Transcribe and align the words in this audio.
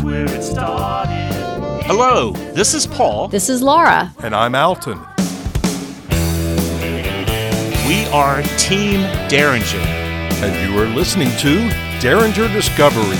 that's 0.00 0.04
where 0.04 0.24
it 0.24 0.42
started. 0.42 1.84
Hello, 1.84 2.32
this 2.54 2.74
is 2.74 2.86
Paul. 2.86 3.28
This 3.28 3.48
is 3.48 3.62
Laura. 3.62 4.12
And 4.22 4.34
I'm 4.34 4.54
Alton. 4.54 4.98
We 7.86 8.06
are 8.12 8.42
Team 8.56 9.00
Derringer. 9.28 9.84
And 10.42 10.70
you 10.70 10.78
are 10.80 10.86
listening 10.86 11.28
to 11.38 11.68
Derringer 12.00 12.48
Discoveries, 12.48 13.18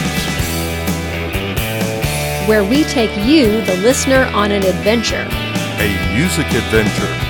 where 2.48 2.65
we 2.65 2.85
take 2.85 3.15
you, 3.27 3.62
the 3.67 3.77
listener, 3.83 4.25
on 4.35 4.51
an 4.51 4.65
adventure. 4.65 5.29
A 5.81 6.15
music 6.15 6.47
adventure. 6.47 7.30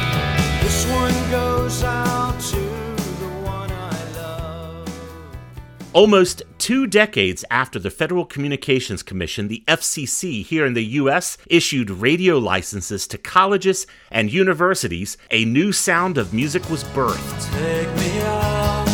Almost 5.93 6.44
two 6.58 6.86
decades 6.86 7.44
after 7.50 7.80
the 7.80 7.90
Federal 7.90 8.25
Communications 8.25 9.03
Commission, 9.03 9.48
the 9.48 9.64
FCC 9.67 10.44
here 10.44 10.64
in 10.64 10.75
the 10.75 10.85
U.S., 10.85 11.36
issued 11.48 11.90
radio 11.90 12.39
licenses 12.39 13.08
to 13.08 13.18
colleges 13.18 13.89
and 14.08 14.32
universities, 14.32 15.17
a 15.32 15.45
new 15.45 15.72
sound 15.72 16.17
of 16.17 16.32
music 16.32 16.71
was 16.71 16.84
birthed. 16.84 17.53
Take 17.58 17.89
me 17.96 18.21
out 18.21 18.86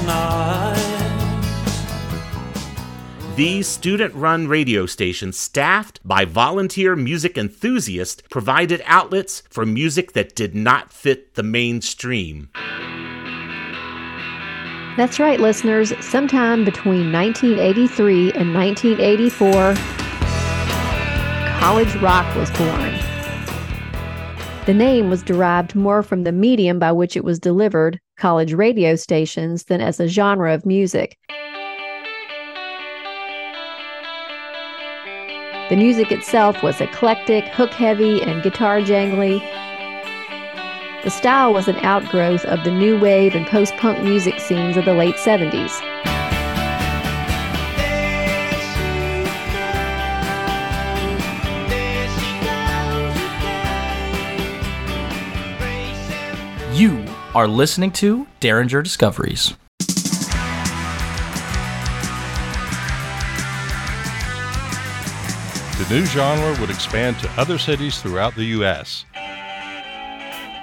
tonight. 0.00 0.82
These 3.36 3.68
student 3.68 4.12
run 4.12 4.48
radio 4.48 4.86
stations, 4.86 5.38
staffed 5.38 6.00
by 6.04 6.24
volunteer 6.24 6.96
music 6.96 7.38
enthusiasts, 7.38 8.24
provided 8.28 8.82
outlets 8.86 9.44
for 9.48 9.64
music 9.64 10.14
that 10.14 10.34
did 10.34 10.52
not 10.52 10.92
fit 10.92 11.34
the 11.34 11.44
mainstream. 11.44 12.48
That's 14.96 15.18
right, 15.18 15.40
listeners. 15.40 15.94
Sometime 16.04 16.64
between 16.66 17.10
1983 17.10 18.32
and 18.32 18.54
1984, 18.54 19.74
college 21.58 21.94
rock 21.96 22.36
was 22.36 22.50
born. 22.50 22.92
The 24.66 24.74
name 24.74 25.08
was 25.08 25.22
derived 25.22 25.74
more 25.74 26.02
from 26.02 26.24
the 26.24 26.30
medium 26.30 26.78
by 26.78 26.92
which 26.92 27.16
it 27.16 27.24
was 27.24 27.38
delivered, 27.38 27.98
college 28.18 28.52
radio 28.52 28.94
stations, 28.94 29.64
than 29.64 29.80
as 29.80 29.98
a 29.98 30.08
genre 30.08 30.52
of 30.52 30.66
music. 30.66 31.16
The 35.70 35.76
music 35.76 36.12
itself 36.12 36.62
was 36.62 36.82
eclectic, 36.82 37.44
hook 37.46 37.70
heavy, 37.70 38.20
and 38.20 38.42
guitar 38.42 38.80
jangly. 38.80 39.40
The 41.02 41.10
style 41.10 41.52
was 41.52 41.66
an 41.66 41.78
outgrowth 41.78 42.44
of 42.44 42.62
the 42.62 42.70
new 42.70 42.96
wave 42.96 43.34
and 43.34 43.44
post 43.44 43.76
punk 43.76 44.04
music 44.04 44.38
scenes 44.38 44.76
of 44.76 44.84
the 44.84 44.94
late 44.94 45.16
70s. 45.16 45.80
You 56.72 57.04
are 57.34 57.48
listening 57.48 57.90
to 57.94 58.28
Derringer 58.38 58.82
Discoveries. 58.82 59.56
The 65.78 65.86
new 65.90 66.06
genre 66.06 66.56
would 66.60 66.70
expand 66.70 67.18
to 67.18 67.30
other 67.32 67.58
cities 67.58 68.00
throughout 68.00 68.36
the 68.36 68.44
U.S. 68.44 69.04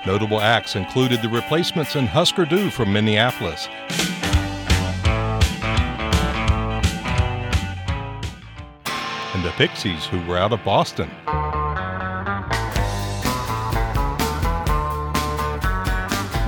Notable 0.06 0.40
acts 0.40 0.78
included 0.78 1.22
the 1.22 1.28
replacements 1.28 1.96
and 1.96 2.08
Husker 2.08 2.46
Du 2.46 2.70
from 2.70 2.94
Minneapolis. 2.94 3.68
And 9.34 9.44
the 9.44 9.52
Pixies, 9.58 10.06
who 10.06 10.26
were 10.26 10.38
out 10.38 10.54
of 10.54 10.64
Boston. 10.64 11.10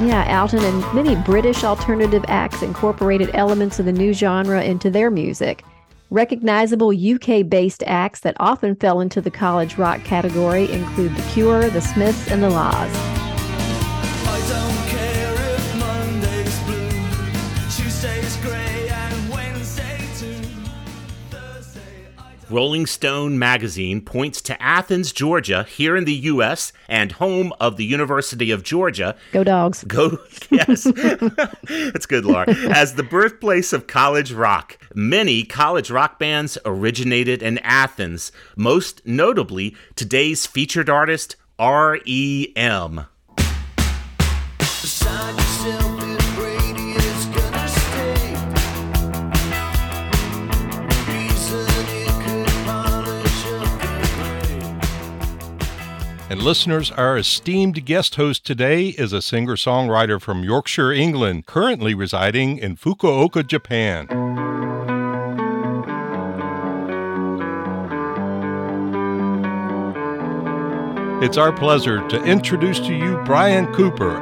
Yeah, 0.01 0.41
Alton 0.41 0.63
and 0.63 0.95
many 0.95 1.15
British 1.17 1.65
alternative 1.65 2.23
acts 2.29 2.61
incorporated 2.61 3.29
elements 3.33 3.79
of 3.79 3.85
the 3.85 3.91
new 3.91 4.13
genre 4.13 4.63
into 4.63 4.89
their 4.89 5.11
music. 5.11 5.63
Recognizable 6.09 6.91
UK 6.91 7.47
based 7.47 7.83
acts 7.85 8.21
that 8.21 8.35
often 8.39 8.75
fell 8.75 9.01
into 9.01 9.21
the 9.21 9.29
college 9.29 9.77
rock 9.77 10.03
category 10.03 10.71
include 10.71 11.15
The 11.15 11.29
Cure, 11.33 11.69
The 11.69 11.81
Smiths, 11.81 12.31
and 12.31 12.41
The 12.41 12.49
La's. 12.49 13.10
Rolling 22.51 22.85
Stone 22.85 23.39
magazine 23.39 24.01
points 24.01 24.41
to 24.41 24.61
Athens, 24.61 25.13
Georgia, 25.13 25.63
here 25.63 25.95
in 25.95 26.03
the 26.03 26.13
U.S., 26.13 26.73
and 26.89 27.13
home 27.13 27.53
of 27.61 27.77
the 27.77 27.85
University 27.85 28.51
of 28.51 28.63
Georgia. 28.63 29.15
Go 29.31 29.45
dogs. 29.45 29.83
Go, 29.87 30.19
yes, 30.49 30.83
that's 31.63 32.05
good, 32.05 32.25
Laura. 32.25 32.49
As 32.69 32.95
the 32.95 33.03
birthplace 33.03 33.71
of 33.71 33.87
college 33.87 34.33
rock, 34.33 34.77
many 34.93 35.43
college 35.43 35.89
rock 35.89 36.19
bands 36.19 36.57
originated 36.65 37.41
in 37.41 37.57
Athens, 37.59 38.33
most 38.57 39.01
notably 39.05 39.75
today's 39.95 40.45
featured 40.45 40.89
artist, 40.89 41.37
REM. 41.57 43.05
And 56.31 56.43
listeners, 56.43 56.89
our 56.91 57.17
esteemed 57.17 57.83
guest 57.83 58.15
host 58.15 58.45
today 58.45 58.87
is 58.87 59.11
a 59.11 59.21
singer 59.21 59.57
songwriter 59.57 60.21
from 60.21 60.45
Yorkshire, 60.45 60.93
England, 60.93 61.45
currently 61.45 61.93
residing 61.93 62.57
in 62.57 62.77
Fukuoka, 62.77 63.45
Japan. 63.45 64.07
It's 71.21 71.35
our 71.35 71.51
pleasure 71.51 72.07
to 72.07 72.23
introduce 72.23 72.79
to 72.79 72.93
you 72.93 73.17
Bryan 73.25 73.67
Cooper, 73.73 74.15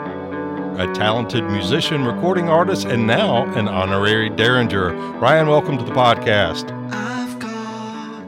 a 0.80 0.92
talented 0.96 1.44
musician, 1.44 2.06
recording 2.06 2.50
artist, 2.50 2.88
and 2.88 3.06
now 3.06 3.46
an 3.54 3.68
honorary 3.68 4.32
Derringer. 4.32 4.94
Bryan, 5.20 5.48
welcome 5.48 5.78
to 5.78 5.84
the 5.84 5.92
podcast. 5.92 6.72
I've 6.92 7.38
got 7.38 8.24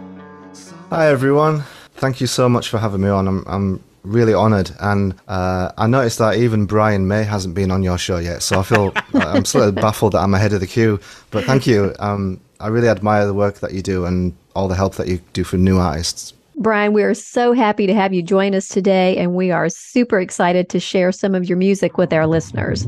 Hi 0.91 1.07
everyone. 1.07 1.63
Thank 2.01 2.19
you 2.19 2.25
so 2.25 2.49
much 2.49 2.67
for 2.67 2.79
having 2.79 3.01
me 3.01 3.09
on. 3.09 3.27
I'm 3.27 3.43
I'm 3.45 3.83
really 4.03 4.33
honoured, 4.33 4.71
and 4.79 5.13
uh, 5.27 5.71
I 5.77 5.85
noticed 5.85 6.17
that 6.17 6.35
even 6.35 6.65
Brian 6.65 7.07
May 7.07 7.21
hasn't 7.23 7.53
been 7.53 7.69
on 7.69 7.83
your 7.83 7.99
show 7.99 8.17
yet, 8.17 8.41
so 8.41 8.59
I 8.59 8.63
feel 8.63 8.91
I'm 9.13 9.45
sort 9.45 9.65
of 9.65 9.75
baffled 9.75 10.13
that 10.13 10.21
I'm 10.21 10.33
ahead 10.33 10.51
of 10.51 10.61
the 10.61 10.65
queue. 10.65 10.99
But 11.29 11.43
thank 11.43 11.67
you. 11.67 11.93
Um, 11.99 12.41
I 12.59 12.69
really 12.69 12.87
admire 12.87 13.27
the 13.27 13.35
work 13.35 13.59
that 13.59 13.73
you 13.73 13.83
do 13.83 14.05
and 14.05 14.35
all 14.55 14.67
the 14.67 14.73
help 14.73 14.95
that 14.95 15.09
you 15.09 15.19
do 15.33 15.43
for 15.43 15.57
new 15.57 15.77
artists. 15.77 16.33
Bryan, 16.55 16.91
we 16.91 17.03
are 17.03 17.13
so 17.13 17.53
happy 17.53 17.85
to 17.85 17.93
have 17.93 18.15
you 18.15 18.23
join 18.23 18.55
us 18.55 18.67
today, 18.67 19.15
and 19.17 19.35
we 19.35 19.51
are 19.51 19.69
super 19.69 20.19
excited 20.19 20.69
to 20.69 20.79
share 20.79 21.11
some 21.11 21.35
of 21.35 21.47
your 21.47 21.59
music 21.59 21.99
with 21.99 22.13
our 22.13 22.25
listeners. 22.25 22.87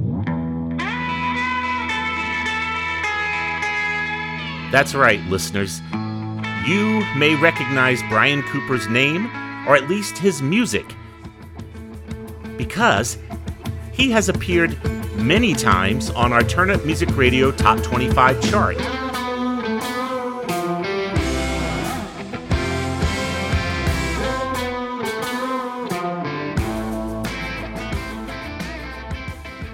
That's 4.71 4.95
right, 4.95 5.21
listeners. 5.29 5.81
You 6.65 7.03
may 7.17 7.35
recognize 7.35 8.01
Bryan 8.03 8.41
Cooper's 8.43 8.87
name, 8.87 9.25
or 9.67 9.75
at 9.75 9.89
least 9.89 10.17
his 10.17 10.41
music, 10.41 10.85
because 12.57 13.17
he 13.91 14.11
has 14.11 14.29
appeared 14.29 14.77
many 15.17 15.53
times 15.53 16.09
on 16.11 16.31
our 16.31 16.41
Turn 16.41 16.71
Up 16.71 16.85
Music 16.85 17.17
Radio 17.17 17.51
Top 17.51 17.83
25 17.83 18.41
chart. 18.49 18.77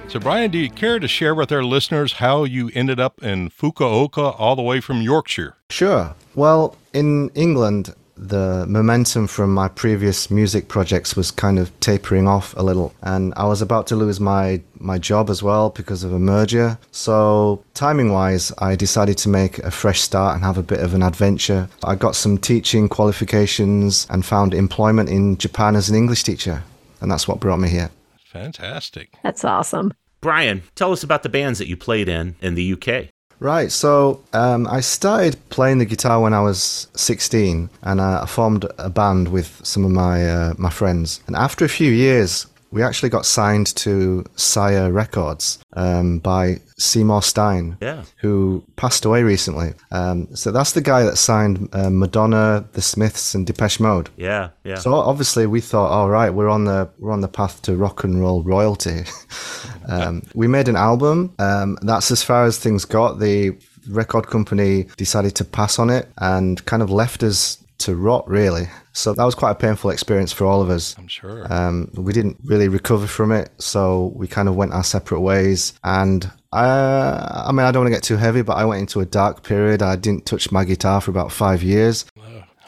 So, 0.09 0.19
Bryan, 0.19 0.50
do 0.50 0.57
you 0.57 0.71
care 0.71 0.97
to 0.97 1.07
share 1.07 1.36
with 1.36 1.51
our 1.51 1.63
listeners 1.63 2.13
how 2.13 2.44
you 2.44 2.71
ended 2.74 3.00
up 3.00 3.21
in 3.21 3.51
Fukuoka 3.51 4.33
all 4.39 4.56
the 4.56 4.63
way 4.63 4.81
from 4.81 5.03
Yorkshire? 5.03 5.56
Sure. 5.69 6.15
Well, 6.33 6.75
in 6.94 7.30
England, 7.36 7.94
the 8.19 8.65
momentum 8.68 9.27
from 9.27 9.53
my 9.53 9.69
previous 9.69 10.30
music 10.30 10.68
projects 10.68 11.15
was 11.15 11.31
kind 11.31 11.57
of 11.57 11.77
tapering 11.80 12.27
off 12.27 12.53
a 12.57 12.62
little, 12.62 12.94
and 13.01 13.33
I 13.38 13.45
was 13.45 13.62
about 13.62 13.88
to 13.88 13.95
lose 13.95 14.19
my 14.19 14.62
my 14.77 14.97
job 14.97 15.30
as 15.30 15.41
well 15.41 15.69
because 15.69 16.03
of 16.03 16.12
a 16.12 16.19
merger. 16.19 16.77
So, 16.91 17.63
timing 17.74 18.12
wise, 18.12 18.51
I 18.57 18.75
decided 18.75 19.18
to 19.19 19.30
make 19.30 19.59
a 19.59 19.71
fresh 19.71 20.01
start 20.01 20.36
and 20.36 20.44
have 20.44 20.57
a 20.57 20.63
bit 20.63 20.81
of 20.81 20.94
an 20.94 21.01
adventure. 21.01 21.69
I 21.83 21.95
got 21.95 22.15
some 22.15 22.38
teaching 22.38 22.89
qualifications 22.89 24.06
and 24.09 24.25
found 24.25 24.53
employment 24.53 25.09
in 25.09 25.38
Japan 25.38 25.75
as 25.75 25.89
an 25.89 25.95
English 25.95 26.24
teacher, 26.24 26.63
and 27.00 27.09
that's 27.09 27.27
what 27.27 27.39
brought 27.39 27.59
me 27.59 27.69
here. 27.69 27.89
Fantastic. 28.25 29.13
That's 29.24 29.45
awesome. 29.45 29.94
Bryan, 30.21 30.63
tell 30.75 30.91
us 30.91 31.03
about 31.03 31.24
the 31.24 31.30
bands 31.30 31.59
that 31.59 31.69
you 31.69 31.77
played 31.77 32.09
in 32.09 32.36
in 32.41 32.56
the 32.56 32.74
UK. 32.74 33.09
Right, 33.41 33.71
so 33.71 34.21
um, 34.33 34.68
I 34.68 34.81
started 34.81 35.38
playing 35.50 35.77
the 35.77 35.86
guitar 35.86 36.19
when 36.19 36.33
I 36.33 36.41
was 36.41 36.88
16, 36.95 37.69
and 37.83 38.01
I 38.01 38.25
formed 38.25 38.65
a 38.77 38.89
band 38.89 39.30
with 39.30 39.62
some 39.63 39.86
of 39.86 39.91
my 39.91 40.30
uh, 40.30 40.53
my 40.57 40.69
friends. 40.69 41.21
And 41.25 41.36
after 41.38 41.63
a 41.63 41.69
few 41.69 41.89
years, 41.91 42.47
we 42.71 42.83
actually 42.83 43.09
got 43.09 43.25
signed 43.25 43.68
to 43.77 44.25
Sire 44.36 44.91
Records 44.91 45.57
um, 45.74 46.19
by 46.19 46.59
Seymour 46.77 47.21
Stein, 47.24 47.77
Yeah. 47.81 48.03
who 48.18 48.63
passed 48.75 49.06
away 49.06 49.24
recently. 49.24 49.74
Um, 49.91 50.27
so 50.36 50.51
that's 50.51 50.74
the 50.74 50.81
guy 50.81 51.03
that 51.03 51.18
signed 51.18 51.69
uh, 51.74 51.89
Madonna, 51.89 52.65
The 52.74 52.81
Smiths, 52.81 53.33
and 53.33 53.47
Depeche 53.47 53.80
Mode. 53.80 54.09
Yeah, 54.18 54.50
yeah. 54.63 54.75
So 54.75 54.94
obviously 54.94 55.47
we 55.47 55.62
thought, 55.62 55.89
all 55.89 56.09
right, 56.09 56.30
we're 56.33 56.50
on 56.50 56.65
the 56.65 56.89
we're 57.00 57.12
on 57.13 57.21
the 57.21 57.27
path 57.30 57.62
to 57.63 57.75
rock 57.77 58.03
and 58.03 58.19
roll 58.19 58.44
royalty. 58.44 59.03
um, 59.89 60.21
we 60.33 60.47
made 60.47 60.68
an 60.68 60.75
album. 60.75 61.33
Um, 61.39 61.77
that's 61.81 62.12
as 62.12 62.24
far 62.24 62.45
as 62.45 62.57
things 62.57 62.86
got. 62.86 63.19
The 63.19 63.57
record 63.89 64.27
company 64.27 64.88
decided 64.97 65.36
to 65.36 65.45
pass 65.45 65.80
on 65.80 65.89
it 65.89 66.07
and 66.18 66.63
kind 66.65 66.83
of 66.83 66.91
left 66.91 67.24
us 67.24 67.63
to 67.80 67.95
rot, 67.95 68.27
really. 68.27 68.68
So 68.91 69.13
that 69.13 69.24
was 69.24 69.36
quite 69.36 69.51
a 69.51 69.56
painful 69.56 69.89
experience 69.89 70.33
for 70.33 70.45
all 70.45 70.62
of 70.62 70.69
us. 70.69 70.95
I'm 70.97 71.07
sure. 71.07 71.51
Um, 71.51 71.89
we 71.95 72.13
didn't 72.13 72.38
really 72.44 72.68
recover 72.68 73.07
from 73.07 73.31
it, 73.31 73.50
so 73.57 74.12
we 74.15 74.27
kind 74.27 74.50
of 74.50 74.56
went 74.56 74.74
our 74.74 74.83
separate 74.83 75.21
ways. 75.21 75.74
And 75.83 76.30
I, 76.51 77.45
I 77.47 77.51
mean, 77.51 77.65
I 77.65 77.71
don't 77.71 77.83
want 77.83 77.94
to 77.94 77.97
get 77.97 78.03
too 78.03 78.18
heavy, 78.18 78.41
but 78.41 78.57
I 78.57 78.65
went 78.65 78.81
into 78.81 79.00
a 79.00 79.06
dark 79.06 79.44
period. 79.44 79.81
I 79.81 79.95
didn't 79.95 80.25
touch 80.25 80.51
my 80.51 80.65
guitar 80.65 81.00
for 81.01 81.12
about 81.12 81.31
five 81.31 81.63
years. 81.63 82.06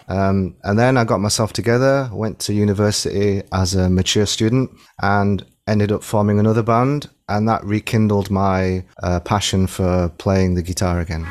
Um, 0.08 0.56
and 0.64 0.78
then 0.78 0.98
I 0.98 1.06
got 1.06 1.20
myself 1.20 1.54
together, 1.54 2.10
went 2.12 2.40
to 2.40 2.54
university 2.54 3.44
as 3.54 3.76
a 3.76 3.90
mature 3.90 4.26
student, 4.26 4.72
and 5.02 5.46
ended 5.72 5.92
up 5.92 6.04
forming 6.04 6.40
another 6.40 6.64
band. 6.64 7.10
And 7.30 7.48
that 7.48 7.64
rekindled 7.64 8.30
my 8.30 8.84
uh, 9.02 9.22
passion 9.22 9.68
for 9.68 10.10
playing 10.18 10.56
the 10.56 10.62
guitar 10.62 11.00
again. 11.00 11.26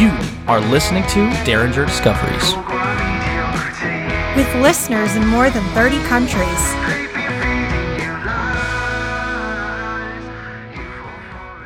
You 0.00 0.08
are 0.48 0.60
listening 0.60 1.04
to 1.08 1.28
Derringer 1.44 1.84
Discoveries. 1.86 2.54
with 4.36 4.62
listeners 4.62 5.16
in 5.16 5.26
more 5.26 5.50
than 5.50 5.62
30 5.74 5.98
countries. 6.04 6.79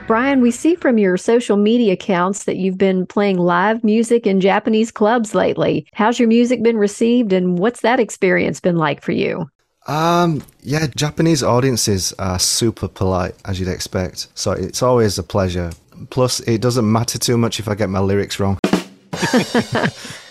Bryan, 0.07 0.43
we 0.43 0.51
see 0.51 0.75
from 0.75 0.99
your 0.99 1.17
social 1.17 1.57
media 1.57 1.95
accounts 1.95 2.45
that 2.45 2.57
you've 2.57 2.77
been 2.77 3.07
playing 3.07 3.39
live 3.39 3.83
music 3.83 4.27
in 4.27 4.39
Japanese 4.39 4.91
clubs 4.91 5.35
lately. 5.35 5.87
How's 5.95 6.19
your 6.19 6.29
music 6.29 6.63
been 6.63 6.77
received 6.77 7.33
and 7.33 7.59
what's 7.59 7.81
that 7.81 8.01
experience 8.01 8.61
been 8.61 8.77
like 8.77 9.03
for 9.03 9.13
you? 9.13 9.49
Um, 9.87 10.43
yeah, 10.61 10.89
Japanese 10.95 11.43
audiences 11.43 12.13
are 12.19 12.39
super 12.39 12.87
polite, 12.87 13.35
as 13.47 13.59
you'd 13.59 13.71
expect. 13.71 14.29
So 14.35 14.53
it's 14.53 14.83
always 14.83 15.19
a 15.19 15.23
pleasure. 15.23 15.73
Plus, 16.11 16.41
it 16.41 16.61
doesn't 16.61 16.91
matter 16.91 17.19
too 17.19 17.39
much 17.39 17.59
if 17.59 17.67
I 17.67 17.75
get 17.75 17.89
my 17.89 18.01
lyrics 18.01 18.39
wrong. 18.39 18.59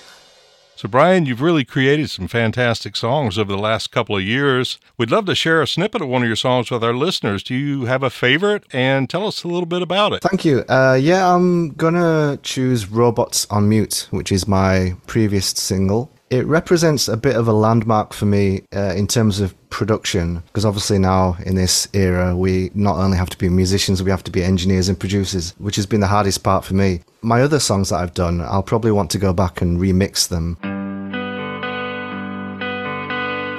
So, 0.76 0.90
Bryan, 0.90 1.26
you've 1.26 1.42
really 1.42 1.64
created 1.64 2.10
some 2.10 2.28
fantastic 2.28 2.96
songs 2.96 3.38
over 3.38 3.52
the 3.52 3.58
last 3.60 3.92
couple 3.92 4.18
of 4.18 4.24
years. 4.24 4.80
We'd 4.98 5.12
love 5.12 5.26
to 5.28 5.36
share 5.36 5.62
a 5.62 5.68
snippet 5.68 6.02
of 6.02 6.10
one 6.10 6.24
of 6.24 6.28
your 6.28 6.36
songs 6.36 6.72
with 6.72 6.84
our 6.84 6.94
listeners. 6.94 7.44
Do 7.44 7.56
you 7.56 7.86
have 7.86 8.04
a 8.04 8.10
favorite? 8.10 8.64
And 8.74 9.10
tell 9.10 9.28
us 9.28 9.44
a 9.44 9.48
little 9.48 9.68
bit 9.68 9.82
about 9.82 10.14
it. 10.14 10.24
Thank 10.24 10.44
you. 10.44 10.66
Uh, 10.68 10.98
yeah, 11.00 11.34
I'm 11.34 11.70
gonna 11.70 12.40
choose 12.44 12.88
Robots 12.90 13.46
on 13.50 13.70
Mute, 13.70 14.08
which 14.12 14.32
is 14.32 14.48
my 14.48 14.96
previous 15.08 15.48
single. 15.48 16.12
It 16.34 16.48
represents 16.48 17.08
a 17.08 17.16
bit 17.16 17.36
of 17.36 17.48
a 17.48 17.54
landmark 17.54 18.12
for 18.12 18.26
me 18.26 18.64
uh, 18.76 18.96
in 18.96 19.06
terms 19.06 19.40
of 19.40 19.54
production, 19.70 20.42
because 20.48 20.66
obviously 20.66 20.98
now 20.98 21.38
in 21.46 21.54
this 21.54 21.88
era, 21.94 22.36
we 22.36 22.72
not 22.74 22.98
only 22.98 23.18
have 23.18 23.30
to 23.30 23.38
be 23.38 23.50
musicians, 23.50 24.02
we 24.02 24.10
have 24.10 24.24
to 24.24 24.32
be 24.32 24.44
engineers 24.44 24.90
and 24.90 25.00
producers, 25.00 25.54
which 25.60 25.76
has 25.76 25.86
been 25.86 26.00
the 26.00 26.08
hardest 26.08 26.42
part 26.42 26.66
for 26.66 26.74
me. 26.74 27.02
My 27.22 27.44
other 27.44 27.60
songs 27.60 27.90
that 27.90 27.98
I've 27.98 28.16
done, 28.16 28.42
I'll 28.42 28.64
probably 28.64 28.90
want 28.92 29.12
to 29.12 29.20
go 29.20 29.32
back 29.32 29.62
and 29.62 29.80
remix 29.80 30.28
them. 30.28 30.58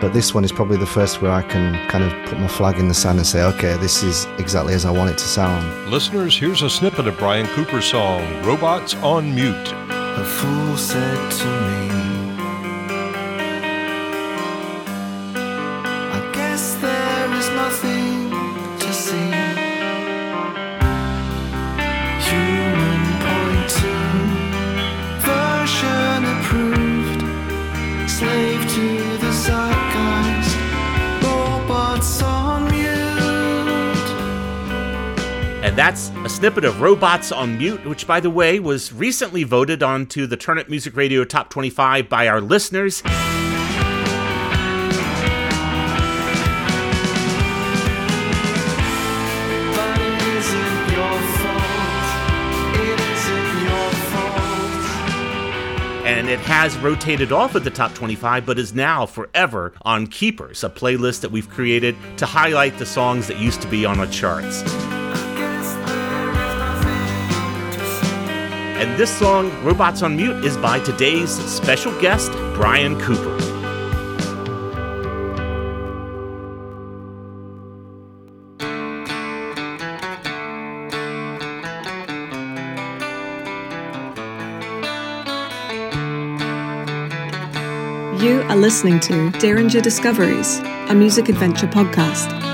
But 0.00 0.12
this 0.12 0.34
one 0.34 0.42
is 0.42 0.50
probably 0.50 0.76
the 0.76 0.84
first 0.84 1.22
where 1.22 1.30
I 1.30 1.42
can 1.42 1.76
kind 1.90 2.02
of 2.02 2.28
put 2.28 2.40
my 2.40 2.48
flag 2.48 2.80
in 2.80 2.88
the 2.88 2.94
sand 2.94 3.18
and 3.18 3.26
say, 3.26 3.44
okay, 3.44 3.76
this 3.76 4.02
is 4.02 4.26
exactly 4.40 4.74
as 4.74 4.84
I 4.84 4.90
want 4.90 5.10
it 5.10 5.18
to 5.18 5.26
sound. 5.26 5.92
Listeners, 5.92 6.36
here's 6.36 6.62
a 6.62 6.68
snippet 6.68 7.06
of 7.06 7.16
Bryan 7.18 7.46
Cooper's 7.54 7.84
song, 7.84 8.44
Robots 8.44 8.96
on 8.96 9.32
Mute. 9.32 9.72
A 9.90 10.24
fool 10.24 10.76
said 10.76 11.30
to 11.30 11.46
me, 11.46 12.03
that's 35.76 36.10
a 36.24 36.28
snippet 36.28 36.64
of 36.64 36.80
Robots 36.80 37.32
on 37.32 37.58
Mute, 37.58 37.84
which, 37.84 38.06
by 38.06 38.20
the 38.20 38.30
way, 38.30 38.60
was 38.60 38.92
recently 38.92 39.42
voted 39.42 39.82
onto 39.82 40.24
the 40.26 40.36
Turn 40.36 40.58
Up 40.58 40.68
Music 40.68 40.94
Radio 40.94 41.24
Top 41.24 41.50
25 41.50 42.08
by 42.08 42.28
our 42.28 42.40
listeners. 42.40 43.02
But 43.02 43.10
it 50.00 50.22
isn't 50.22 50.92
your 50.92 51.20
fault. 51.40 52.76
It 52.76 53.00
isn't 53.00 53.62
your 53.64 53.90
fault. 54.12 54.86
And 56.06 56.28
it 56.28 56.38
has 56.40 56.76
rotated 56.78 57.32
off 57.32 57.56
of 57.56 57.64
the 57.64 57.70
top 57.70 57.94
25, 57.94 58.46
but 58.46 58.60
is 58.60 58.74
now 58.74 59.06
forever 59.06 59.72
on 59.82 60.06
Keepers, 60.06 60.62
a 60.62 60.70
playlist 60.70 61.22
that 61.22 61.32
we've 61.32 61.50
created 61.50 61.96
to 62.18 62.26
highlight 62.26 62.78
the 62.78 62.86
songs 62.86 63.26
that 63.26 63.40
used 63.40 63.60
to 63.62 63.68
be 63.68 63.84
on 63.84 63.98
the 63.98 64.06
charts. 64.06 64.62
And 68.76 68.98
this 68.98 69.16
song, 69.18 69.52
Robots 69.62 70.02
on 70.02 70.16
Mute, 70.16 70.44
is 70.44 70.56
by 70.56 70.80
today's 70.80 71.30
special 71.30 71.92
guest, 72.00 72.32
Bryan 72.54 73.00
Cooper. 73.00 73.38
You 88.22 88.42
are 88.48 88.56
listening 88.56 88.98
to 89.00 89.30
Derringer 89.38 89.80
Discoveries, 89.80 90.58
a 90.88 90.94
music 90.94 91.28
adventure 91.28 91.68
podcast. 91.68 92.53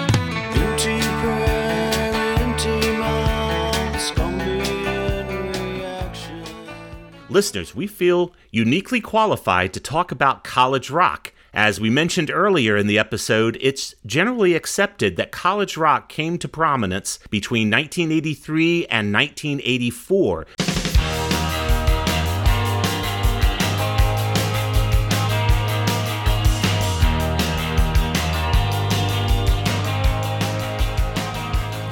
Listeners, 7.30 7.76
we 7.76 7.86
feel 7.86 8.32
uniquely 8.50 9.00
qualified 9.00 9.72
to 9.72 9.78
talk 9.78 10.10
about 10.10 10.42
college 10.42 10.90
rock. 10.90 11.32
As 11.54 11.80
we 11.80 11.88
mentioned 11.88 12.28
earlier 12.28 12.76
in 12.76 12.88
the 12.88 12.98
episode, 12.98 13.56
it's 13.60 13.94
generally 14.04 14.54
accepted 14.54 15.14
that 15.14 15.30
college 15.30 15.76
rock 15.76 16.08
came 16.08 16.38
to 16.38 16.48
prominence 16.48 17.20
between 17.30 17.70
1983 17.70 18.86
and 18.86 19.12
1984. 19.12 20.46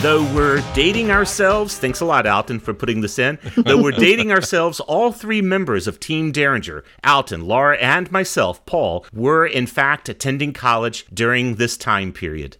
Though 0.01 0.23
we're 0.33 0.63
dating 0.75 1.11
ourselves, 1.11 1.77
thanks 1.77 2.01
a 2.01 2.05
lot, 2.05 2.25
Alton, 2.25 2.61
for 2.61 2.73
putting 2.73 3.01
this 3.01 3.19
in. 3.19 3.37
Though 3.57 3.83
we're 3.83 3.91
dating 3.91 4.31
ourselves, 4.31 4.79
all 4.79 5.11
three 5.11 5.43
members 5.43 5.89
of 5.89 5.99
Team 5.99 6.31
Derringer, 6.31 6.85
Alton, 7.03 7.49
Laura, 7.49 7.77
and 7.79 8.09
myself, 8.13 8.65
Paul, 8.65 9.05
were 9.13 9.45
in 9.45 9.67
fact 9.67 10.09
attending 10.09 10.53
college 10.53 11.05
during 11.13 11.57
this 11.57 11.77
time 11.77 12.13
period. 12.13 12.59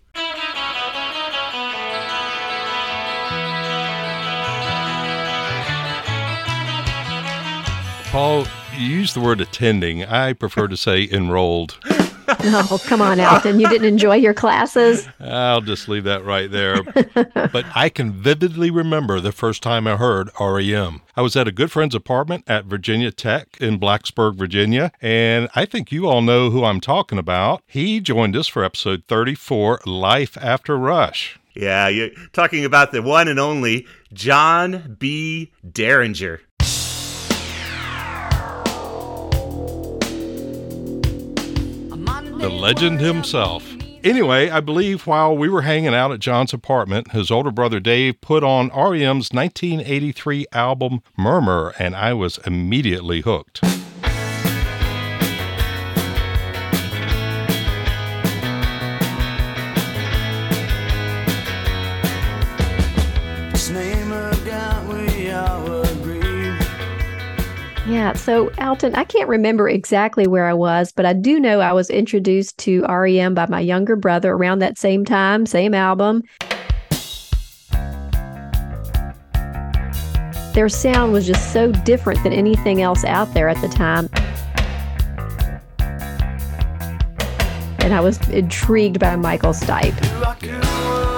Paul, 8.11 8.47
you 8.77 8.87
use 8.89 9.15
the 9.15 9.21
word 9.21 9.41
attending. 9.41 10.05
I 10.05 10.33
prefer 10.33 10.67
to 10.67 10.77
say 10.77 11.09
enrolled. 11.09 11.79
Oh, 12.29 12.81
come 12.85 13.01
on, 13.01 13.21
Alton. 13.21 13.59
You 13.61 13.69
didn't 13.69 13.89
enjoy 13.89 14.17
your 14.17 14.35
classes? 14.35 15.09
I'll 15.21 15.61
just 15.61 15.89
leave 15.89 16.05
that 16.05 16.25
right 16.25 16.51
there. 16.51 16.83
but 17.23 17.65
I 17.75 17.89
can 17.89 18.13
vividly 18.13 18.71
remember 18.71 19.21
the 19.21 19.33
first 19.33 19.63
time 19.63 19.87
I 19.87 19.97
heard 19.97 20.31
REM. 20.39 21.03
I 21.17 21.23
was 21.23 21.37
at 21.37 21.49
a 21.49 21.53
good 21.53 21.71
friend's 21.71 21.95
apartment 21.95 22.45
at 22.47 22.67
Virginia 22.67 23.11
Tech 23.11 23.57
in 23.61 23.79
Blacksburg, 23.81 24.37
Virginia, 24.37 24.93
and 25.01 25.49
I 25.55 25.65
think 25.65 25.91
you 25.91 26.07
all 26.07 26.23
know 26.23 26.51
who 26.51 26.65
I'm 26.65 26.81
talking 26.81 27.19
about. 27.19 27.63
He 27.67 28.01
joined 28.01 28.37
us 28.37 28.47
for 28.49 28.65
episode 28.65 29.05
34 29.09 29.81
Life 29.87 30.37
After 30.41 30.77
Rush. 30.77 31.39
Yeah, 31.55 31.89
you're 31.89 32.11
talking 32.33 32.65
about 32.65 32.93
the 32.93 33.03
one 33.03 33.27
and 33.27 33.41
only 33.41 33.87
John 34.13 34.97
B. 34.99 35.51
Derringer. 35.69 36.41
The 42.49 42.55
legend 42.55 42.99
himself. 42.99 43.63
Anyway, 44.03 44.49
I 44.49 44.61
believe 44.61 45.07
while 45.07 45.37
we 45.37 45.51
were 45.51 45.63
hanging 45.63 45.95
out 45.95 46.13
at 46.13 46.21
John's 46.21 46.55
apartment, 46.55 47.13
his 47.13 47.31
older 47.31 47.51
brother 47.51 47.79
Dave 47.79 48.23
put 48.23 48.43
on 48.43 48.69
REM's 48.69 49.33
1983 49.33 50.47
album 50.53 51.03
Murmur, 51.19 51.75
and 51.79 51.95
I 51.95 52.15
was 52.15 52.39
immediately 52.47 53.21
hooked. 53.21 53.63
Yeah. 67.99 68.13
So, 68.13 68.53
Alton, 68.61 68.95
I 68.95 69.03
can't 69.03 69.29
remember 69.29 69.69
exactly 69.69 70.29
where 70.29 70.47
I 70.47 70.55
was, 70.55 70.93
but 70.93 71.05
I 71.05 71.15
do 71.15 71.41
know 71.41 71.59
I 71.59 71.73
was 71.73 71.91
introduced 71.91 72.57
to 72.59 72.85
REM 72.85 73.35
by 73.35 73.47
my 73.47 73.59
younger 73.59 73.97
brother 73.97 74.35
around 74.35 74.61
that 74.61 74.79
same 74.79 75.05
time, 75.05 75.47
same 75.47 75.75
album. 75.75 76.23
Their 80.55 80.69
sound 80.69 81.13
was 81.13 81.27
just 81.27 81.53
so 81.53 81.73
different 81.73 82.23
than 82.23 82.33
anything 82.33 82.83
else 82.83 83.03
out 83.05 83.35
there 83.35 83.49
at 83.49 83.61
the 83.61 83.69
time. 83.69 84.09
And 87.81 87.93
I 87.93 87.99
was 87.99 88.17
intrigued 88.29 89.01
by 89.01 89.17
Michael 89.17 89.53
Stipe. 89.53 91.18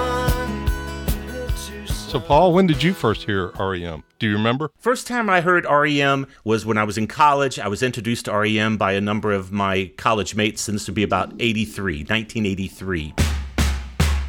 So, 2.11 2.19
Paul, 2.19 2.51
when 2.51 2.67
did 2.67 2.83
you 2.83 2.93
first 2.93 3.23
hear 3.23 3.53
REM? 3.57 4.03
Do 4.19 4.27
you 4.27 4.33
remember? 4.33 4.69
First 4.77 5.07
time 5.07 5.29
I 5.29 5.39
heard 5.39 5.63
REM 5.63 6.27
was 6.43 6.65
when 6.65 6.77
I 6.77 6.83
was 6.83 6.97
in 6.97 7.07
college. 7.07 7.57
I 7.57 7.69
was 7.69 7.81
introduced 7.81 8.25
to 8.25 8.33
REM 8.37 8.75
by 8.75 8.91
a 8.91 8.99
number 8.99 9.31
of 9.31 9.53
my 9.53 9.93
college 9.95 10.35
mates, 10.35 10.67
and 10.67 10.75
this 10.75 10.87
would 10.89 10.95
be 10.95 11.03
about 11.03 11.31
83, 11.39 11.99
1983. 11.99 13.13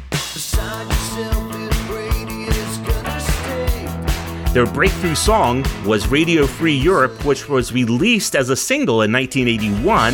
beside 0.09 0.87
yourself, 0.87 1.35
little 1.51 1.87
Brady 1.87 2.43
is 2.43 2.77
gonna 2.77 3.19
stay. 3.19 4.53
Their 4.53 4.65
breakthrough 4.65 5.15
song 5.15 5.65
was 5.85 6.07
Radio 6.07 6.47
Free 6.47 6.77
Europe, 6.77 7.25
which 7.25 7.49
was 7.49 7.73
released 7.73 8.33
as 8.33 8.49
a 8.49 8.55
single 8.55 9.01
in 9.01 9.11
1981. 9.11 10.13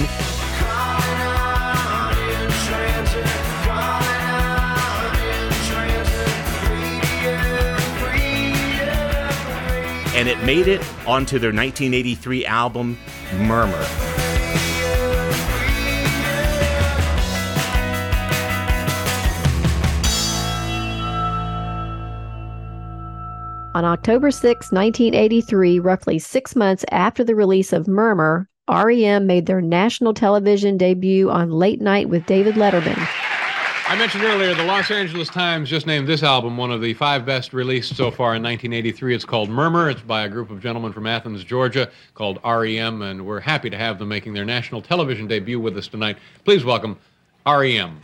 And 10.30 10.40
it 10.40 10.46
made 10.46 10.68
it 10.68 10.82
onto 11.08 11.40
their 11.40 11.52
1983 11.52 12.46
album 12.46 12.98
Murmur. 13.38 13.86
On 23.76 23.86
October 23.86 24.30
6, 24.30 24.72
1983, 24.72 25.80
roughly 25.80 26.20
six 26.20 26.56
months 26.56 26.84
after 26.92 27.24
the 27.24 27.36
release 27.36 27.72
of 27.72 27.88
Murmur, 27.88 28.50
REM 28.70 29.26
made 29.26 29.46
their 29.46 29.62
national 29.62 30.14
television 30.14 30.78
debut 30.78 31.30
on 31.30 31.50
Late 31.50 31.82
Night 31.82 32.10
with 32.10 32.26
David 32.26 32.56
Letterman. 32.56 33.19
I 33.90 33.96
mentioned 33.96 34.24
earlier 34.24 34.54
the 34.54 34.66
Los 34.66 34.92
Angeles 34.92 35.30
Times 35.30 35.68
just 35.68 35.88
named 35.88 36.08
this 36.08 36.22
album 36.22 36.58
one 36.58 36.70
of 36.70 36.80
the 36.80 36.94
five 36.94 37.26
best 37.26 37.54
released 37.54 37.96
so 37.96 38.12
far 38.12 38.36
in 38.36 38.44
1983. 38.44 39.16
It's 39.16 39.26
called 39.26 39.50
Murmur. 39.50 39.90
It's 39.90 40.00
by 40.00 40.26
a 40.26 40.30
group 40.30 40.52
of 40.52 40.62
gentlemen 40.62 40.94
from 40.94 41.08
Athens, 41.08 41.44
Georgia, 41.44 41.90
called 42.14 42.38
REM, 42.46 43.02
and 43.02 43.26
we're 43.26 43.40
happy 43.40 43.68
to 43.72 43.76
have 43.76 43.98
them 43.98 44.10
making 44.10 44.34
their 44.34 44.46
national 44.46 44.84
television 44.84 45.26
debut 45.26 45.60
with 45.60 45.76
us 45.76 45.88
tonight. 45.88 46.20
Please 46.46 46.64
welcome 46.64 47.00
REM. 47.48 48.00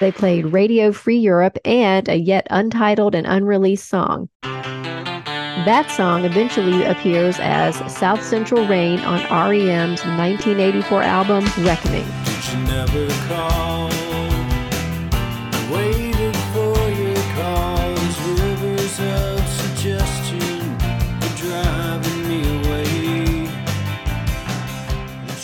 They 0.00 0.10
played 0.12 0.46
Radio 0.46 0.90
Free 0.90 1.18
Europe 1.18 1.58
and 1.66 2.08
a 2.08 2.16
yet 2.16 2.46
untitled 2.48 3.14
and 3.14 3.26
unreleased 3.26 3.86
song. 3.86 4.30
That 4.42 5.90
song 5.90 6.24
eventually 6.24 6.84
appears 6.84 7.36
as 7.38 7.76
South 7.94 8.24
Central 8.24 8.66
Rain 8.66 9.00
on 9.00 9.20
REM's 9.50 10.02
1984 10.06 11.02
album 11.02 11.44
Reckoning. 11.58 12.33
You 12.50 12.58
never 12.58 13.08
call? 13.26 14.03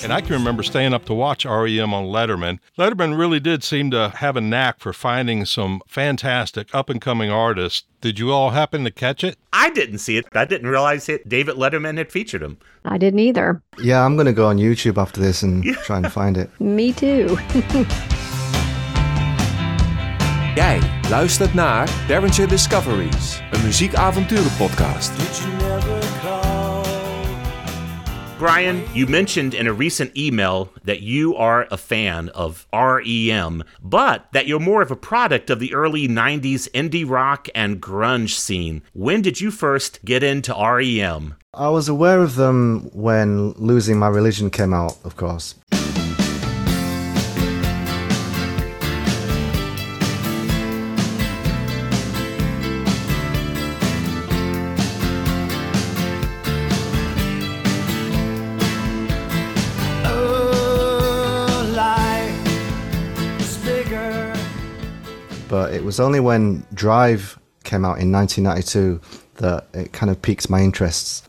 And 0.02 0.12
I 0.12 0.20
can 0.22 0.32
remember 0.32 0.62
staying 0.62 0.94
up 0.94 1.04
to 1.06 1.14
watch 1.14 1.44
REM 1.44 1.92
on 1.92 2.04
Letterman. 2.06 2.58
Letterman 2.78 3.18
really 3.18 3.38
did 3.40 3.62
seem 3.62 3.90
to 3.90 4.08
have 4.16 4.36
a 4.36 4.40
knack 4.40 4.80
for 4.80 4.92
finding 4.92 5.44
some 5.44 5.82
fantastic 5.86 6.74
up 6.74 6.88
and 6.88 7.00
coming 7.00 7.30
artists. 7.30 7.84
Did 8.00 8.18
you 8.18 8.32
all 8.32 8.50
happen 8.50 8.84
to 8.84 8.90
catch 8.90 9.22
it? 9.22 9.36
I 9.52 9.68
didn't 9.70 9.98
see 9.98 10.16
it. 10.16 10.26
I 10.32 10.46
didn't 10.46 10.68
realize 10.68 11.08
it. 11.10 11.28
David 11.28 11.56
Letterman 11.56 11.98
had 11.98 12.10
featured 12.10 12.42
him. 12.42 12.56
I 12.84 12.96
didn't 12.96 13.20
either. 13.20 13.60
Yeah, 13.82 14.04
I'm 14.04 14.16
going 14.16 14.26
to 14.26 14.32
go 14.32 14.46
on 14.46 14.56
YouTube 14.56 14.96
after 14.96 15.20
this 15.20 15.42
and 15.42 15.64
try 15.84 15.98
and 15.98 16.10
find 16.10 16.38
it. 16.38 16.48
Me 16.60 16.92
too. 16.92 17.36
Jij 20.54 20.80
luistert 21.10 21.54
naar 21.54 21.88
Derringer 22.06 22.48
Discoveries, 22.48 23.40
een 23.50 23.62
muziekavonturenpodcast. 23.62 25.16
Did 25.16 25.38
you 25.38 25.50
never 25.52 25.80
call? 25.80 25.99
Bryan, 28.40 28.82
you 28.94 29.06
mentioned 29.06 29.52
in 29.52 29.66
a 29.66 29.72
recent 29.74 30.16
email 30.16 30.72
that 30.84 31.02
you 31.02 31.36
are 31.36 31.68
a 31.70 31.76
fan 31.76 32.30
of 32.30 32.66
REM, 32.72 33.62
but 33.82 34.32
that 34.32 34.46
you're 34.46 34.58
more 34.58 34.80
of 34.80 34.90
a 34.90 34.96
product 34.96 35.50
of 35.50 35.60
the 35.60 35.74
early 35.74 36.08
90s 36.08 36.66
indie 36.70 37.06
rock 37.06 37.48
and 37.54 37.82
grunge 37.82 38.30
scene. 38.30 38.80
When 38.94 39.20
did 39.20 39.42
you 39.42 39.50
first 39.50 40.02
get 40.06 40.22
into 40.22 40.54
REM? 40.54 41.34
I 41.52 41.68
was 41.68 41.90
aware 41.90 42.22
of 42.22 42.36
them 42.36 42.88
when 42.94 43.50
Losing 43.58 43.98
My 43.98 44.08
Religion 44.08 44.48
came 44.48 44.72
out, 44.72 44.96
of 45.04 45.16
course. 45.16 45.56
But 65.50 65.74
it 65.74 65.82
was 65.82 65.98
only 65.98 66.20
when 66.20 66.64
Drive 66.72 67.36
came 67.64 67.84
out 67.84 67.98
in 67.98 68.12
1992 68.12 69.00
that 69.38 69.66
it 69.74 69.92
kind 69.92 70.08
of 70.08 70.22
piqued 70.22 70.48
my 70.48 70.60
interests. 70.60 71.28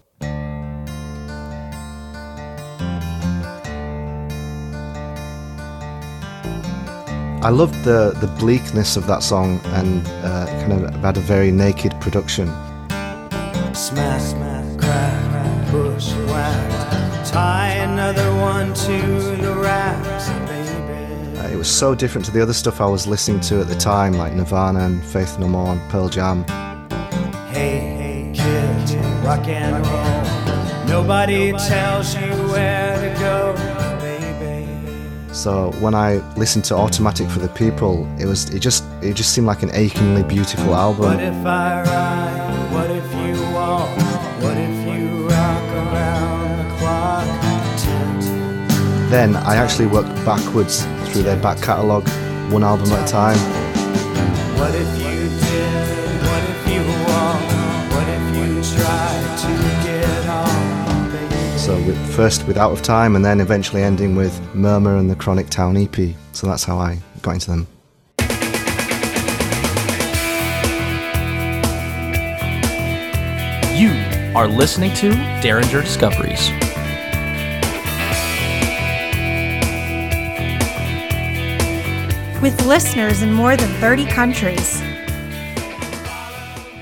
I 7.44 7.50
loved 7.50 7.84
the, 7.84 8.16
the 8.22 8.28
bleakness 8.38 8.96
of 8.96 9.08
that 9.08 9.24
song 9.24 9.60
and 9.66 10.06
uh, 10.24 10.46
kind 10.68 10.74
of 10.74 10.94
had 10.98 11.18
a 11.18 11.22
very 11.22 11.52
naked 11.52 12.00
production. 12.00 12.46
Smack, 13.74 14.22
smack, 14.22 14.80
crack, 14.80 15.72
bushwhacked. 15.72 17.34
Tie 17.34 17.70
another 17.70 18.36
one 18.36 18.72
to 18.76 19.02
the 19.38 19.56
it 19.56 19.91
was 21.62 21.70
so 21.70 21.94
different 21.94 22.26
to 22.26 22.32
the 22.32 22.42
other 22.42 22.54
stuff 22.54 22.82
I 22.82 22.88
was 22.88 23.06
listening 23.06 23.40
to 23.42 23.62
at 23.62 23.68
the 23.68 23.76
time, 23.76 24.14
like 24.14 24.34
Nirvana 24.34 24.80
and 24.80 25.06
Faith 25.06 25.38
No 25.38 25.48
More 25.48 25.74
and 25.74 25.92
Pearl 25.92 26.10
Jam. 26.10 26.44
Hey, 27.54 27.78
hey, 28.02 28.34
kids, 28.34 28.96
rock 29.24 29.48
and 29.48 29.86
roll. 29.86 30.88
Nobody 30.88 31.52
tells 31.52 32.16
you 32.16 32.32
where 32.50 32.96
to 33.00 33.20
go, 33.20 33.54
baby. 34.00 35.34
So 35.36 35.72
when 35.74 35.94
I 35.94 36.16
listened 36.36 36.66
to 36.66 36.74
Automatic 36.74 37.30
for 37.30 37.38
the 37.38 37.50
People, 37.50 38.08
it 38.20 38.26
was 38.26 38.50
it 38.50 38.60
just 38.62 38.84
it 39.04 39.14
just 39.14 39.32
seemed 39.32 39.46
like 39.46 39.62
an 39.62 39.70
achingly 39.76 40.24
beautiful 40.24 40.74
album. 40.74 41.06
What 41.06 41.20
if 41.22 41.46
I 41.46 41.84
ride? 41.84 42.74
What 42.74 42.90
if 42.90 43.06
you 43.14 43.40
walk? 43.54 43.88
What 44.42 44.58
if 44.58 45.00
you 45.00 45.28
rock 45.28 45.64
around 45.84 46.58
the 46.58 46.76
clock? 46.78 47.28
Then 49.12 49.36
I 49.36 49.58
actually 49.58 49.88
worked 49.88 50.16
backwards 50.26 50.88
through 51.12 51.24
their 51.24 51.38
back 51.38 51.62
catalogue, 51.62 52.08
one 52.52 52.64
album 52.64 52.92
at 52.92 53.08
a 53.08 53.12
time. 53.12 53.38
What 54.58 54.74
if 54.74 54.88
you 54.98 55.28
did? 55.28 56.22
What 56.24 56.44
if 56.50 56.68
you 56.72 56.82
walked? 57.06 57.52
What 57.94 58.08
if 58.08 58.24
you 58.36 58.48
tried 58.78 59.38
to 59.44 59.52
get 59.86 60.30
on, 60.30 61.12
baby? 61.12 61.58
So 61.58 61.76
with, 61.86 62.16
first 62.16 62.48
with 62.48 62.58
Out 62.58 62.72
of 62.72 62.82
Time 62.82 63.16
and 63.16 63.26
then 63.26 63.42
eventually 63.42 63.84
ending 63.84 64.16
with 64.16 64.40
Murmur 64.56 64.96
and 64.98 65.10
the 65.10 65.16
Chronic 65.16 65.50
Town 65.50 65.76
EP. 65.76 66.16
So 66.32 66.48
that's 66.48 66.64
how 66.64 66.78
I 66.78 67.00
got 67.22 67.34
into 67.34 67.52
them. 67.52 67.68
You 73.76 73.92
are 74.36 74.48
listening 74.48 74.94
to 74.96 75.12
Derringer 75.42 75.82
Discoveries. 75.82 76.71
With 82.42 82.66
listeners 82.66 83.22
in 83.22 83.32
more 83.32 83.56
than 83.56 83.70
30 83.80 84.08
countries. 84.08 84.82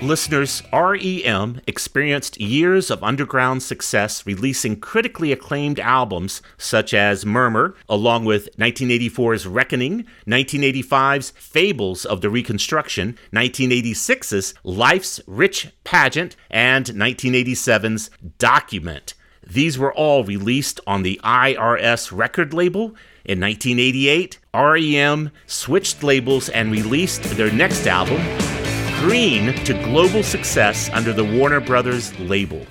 Listeners, 0.01 0.63
REM 0.72 1.60
experienced 1.68 2.39
years 2.39 2.89
of 2.89 3.04
underground 3.04 3.62
success, 3.62 4.25
releasing 4.25 4.80
critically 4.80 5.34
acclaimed 5.34 5.78
albums 5.78 6.42
such 6.58 6.94
as 6.94 7.25
Murmur, 7.25 7.75
along 7.89 8.24
with 8.24 8.48
1984's 8.56 9.46
Reckoning, 9.46 10.06
1985's 10.25 11.32
Fables 11.32 12.06
of 12.06 12.22
the 12.22 12.30
Reconstruction, 12.30 13.18
1986's 13.34 14.54
Life's 14.63 15.20
Rich 15.28 15.74
Pageant, 15.84 16.38
and 16.50 16.86
1987's 16.86 18.10
Document. 18.38 19.13
These 19.46 19.78
were 19.80 19.94
all 19.94 20.24
released 20.24 20.80
on 20.86 21.01
the 21.01 21.20
IRS 21.24 22.16
record 22.16 22.54
label. 22.54 22.96
In 23.26 23.40
1988, 23.40 24.40
REM 24.54 25.32
switched 25.46 26.04
labels 26.04 26.50
and 26.50 26.72
released 26.72 27.24
their 27.24 27.52
next 27.52 27.88
album, 27.88 28.22
Green 29.02 29.54
to 29.64 29.74
global 29.86 30.24
success 30.24 30.90
under 30.92 31.14
the 31.14 31.24
Warner 31.24 31.62
Brothers 31.62 32.18
label. 32.20 32.66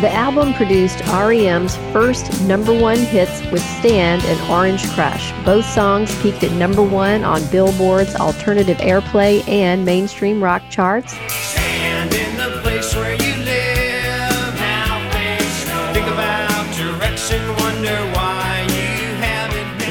The 0.00 0.12
album 0.12 0.54
produced 0.54 1.00
REM's 1.06 1.74
first 1.92 2.40
number 2.42 2.72
one 2.72 2.98
hits 2.98 3.42
with 3.50 3.62
Stand 3.80 4.22
and 4.22 4.40
Orange 4.48 4.88
Crush. 4.90 5.32
Both 5.44 5.64
songs 5.64 6.14
peaked 6.22 6.44
at 6.44 6.52
number 6.52 6.82
one 6.82 7.24
on 7.24 7.44
Billboard's 7.50 8.14
alternative 8.14 8.76
airplay 8.76 9.46
and 9.48 9.84
mainstream 9.84 10.40
rock 10.40 10.62
charts. 10.70 11.14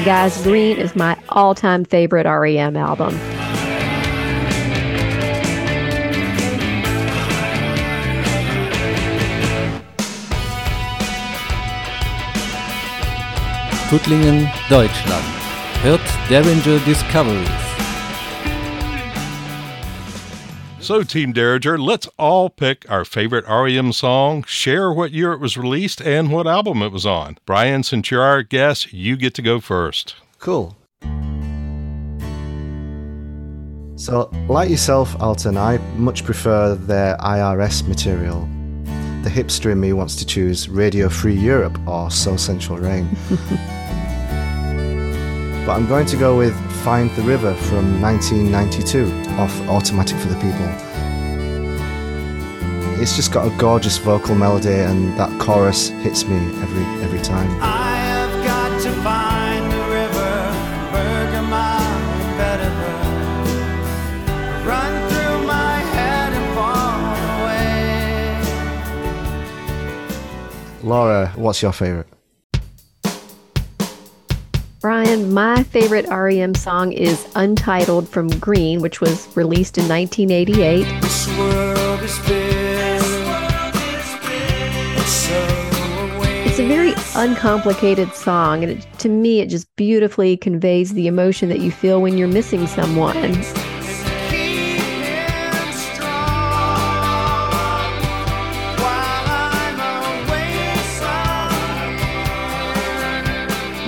Guys, 0.04 0.40
Green 0.42 0.78
is 0.78 0.94
my 0.94 1.16
all 1.28 1.54
time 1.54 1.84
favorite 1.84 2.24
REM 2.24 2.76
album. 2.76 3.18
Tuttlingen, 13.90 14.48
Deutschland. 14.68 15.24
Hört 15.82 16.00
Derringer 16.28 16.78
Discoveries. 16.84 17.67
So, 20.88 21.02
Team 21.02 21.32
Derringer, 21.34 21.76
let's 21.76 22.08
all 22.16 22.48
pick 22.48 22.90
our 22.90 23.04
favorite 23.04 23.44
REM 23.46 23.92
song, 23.92 24.42
share 24.44 24.90
what 24.90 25.12
year 25.12 25.34
it 25.34 25.38
was 25.38 25.58
released, 25.58 26.00
and 26.00 26.32
what 26.32 26.46
album 26.46 26.80
it 26.80 26.92
was 26.92 27.04
on. 27.04 27.36
Bryan, 27.44 27.82
since 27.82 28.10
you're 28.10 28.22
our 28.22 28.42
guest, 28.42 28.90
you 28.90 29.18
get 29.18 29.34
to 29.34 29.42
go 29.42 29.60
first. 29.60 30.14
Cool. 30.38 30.78
So, 33.96 34.30
like 34.48 34.70
yourself, 34.70 35.14
Alton, 35.20 35.58
I 35.58 35.76
much 35.98 36.24
prefer 36.24 36.74
their 36.74 37.18
IRS 37.18 37.86
material. 37.86 38.48
The 39.24 39.28
hipster 39.28 39.72
in 39.72 39.80
me 39.80 39.92
wants 39.92 40.16
to 40.16 40.24
choose 40.24 40.70
Radio 40.70 41.10
Free 41.10 41.36
Europe 41.36 41.78
or 41.86 42.10
So 42.10 42.38
Central 42.38 42.78
Rain. 42.78 43.06
but 45.66 45.74
I'm 45.74 45.86
going 45.86 46.06
to 46.06 46.16
go 46.16 46.38
with 46.38 46.56
Find 46.88 47.10
the 47.16 47.22
River 47.22 47.52
from 47.54 48.00
1992 48.00 49.12
off 49.38 49.52
Automatic 49.68 50.16
for 50.16 50.28
the 50.28 50.36
People. 50.36 50.66
It's 52.98 53.14
just 53.14 53.30
got 53.30 53.46
a 53.46 53.50
gorgeous 53.58 53.98
vocal 53.98 54.34
melody 54.34 54.72
and 54.72 55.14
that 55.18 55.38
chorus 55.38 55.90
hits 56.00 56.24
me 56.24 56.38
every 56.62 56.84
every 57.04 57.20
time. 57.20 57.50
I 57.60 57.96
have 57.98 58.32
got 58.42 58.80
to 58.84 58.90
find 59.02 59.70
the 59.70 59.82
river. 59.98 60.36
Run 64.64 65.08
through 65.10 65.46
my 65.46 65.80
head 65.94 66.32
and 66.32 66.54
fall 66.56 67.00
away. 70.72 70.88
Laura, 70.88 71.32
what's 71.36 71.60
your 71.60 71.72
favorite? 71.74 72.17
Bryan, 74.80 75.34
my 75.34 75.64
favorite 75.64 76.06
REM 76.08 76.54
song 76.54 76.92
is 76.92 77.26
Untitled 77.34 78.08
from 78.08 78.28
Green, 78.28 78.80
which 78.80 79.00
was 79.00 79.26
released 79.36 79.76
in 79.76 79.88
1988. 79.88 80.84
This 81.02 81.26
world 81.36 82.00
is 82.00 82.16
big. 82.20 82.62
It's. 84.96 85.28
It's 86.46 86.58
a 86.60 86.66
very 86.68 86.94
uncomplicated 87.16 88.12
song, 88.14 88.62
and 88.62 88.72
it, 88.74 88.86
to 89.00 89.08
me, 89.08 89.40
it 89.40 89.46
just 89.46 89.66
beautifully 89.74 90.36
conveys 90.36 90.94
the 90.94 91.08
emotion 91.08 91.48
that 91.48 91.58
you 91.58 91.72
feel 91.72 92.00
when 92.00 92.16
you're 92.16 92.28
missing 92.28 92.68
someone. 92.68 93.16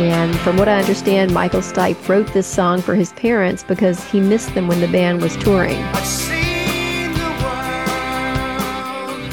And 0.00 0.34
from 0.40 0.56
what 0.56 0.66
I 0.66 0.80
understand, 0.80 1.34
Michael 1.34 1.60
Stipe 1.60 2.08
wrote 2.08 2.32
this 2.32 2.46
song 2.46 2.80
for 2.80 2.94
his 2.94 3.12
parents 3.12 3.62
because 3.62 4.02
he 4.10 4.18
missed 4.18 4.54
them 4.54 4.66
when 4.66 4.80
the 4.80 4.88
band 4.88 5.20
was 5.20 5.36
touring. 5.36 5.76
The. 5.92 6.30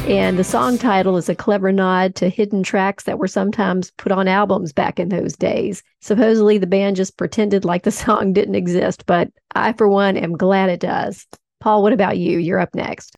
And 0.08 0.40
the 0.40 0.44
song 0.46 0.78
title 0.78 1.18
is 1.18 1.28
a 1.28 1.36
clever 1.36 1.74
nod 1.74 2.16
to 2.16 2.30
hidden 2.30 2.64
tracks 2.64 3.04
that 3.04 3.20
were 3.20 3.28
sometimes 3.28 3.92
put 3.92 4.14
on 4.14 4.30
albums 4.30 4.72
back 4.72 5.02
in 5.02 5.10
those 5.10 5.36
days. 5.36 5.84
Supposedly, 6.00 6.58
the 6.58 6.66
band 6.66 6.96
just 6.96 7.18
pretended 7.18 7.66
like 7.66 7.84
the 7.84 7.92
song 8.06 8.32
didn't 8.32 8.56
exist, 8.56 9.06
but 9.06 9.30
I, 9.54 9.74
for 9.74 9.90
one, 9.90 10.16
am 10.16 10.38
glad 10.38 10.70
it 10.70 10.80
does. 10.80 11.28
Paul, 11.60 11.84
what 11.84 11.92
about 11.92 12.18
you? 12.18 12.40
You're 12.40 12.58
up 12.60 12.74
next. 12.74 13.17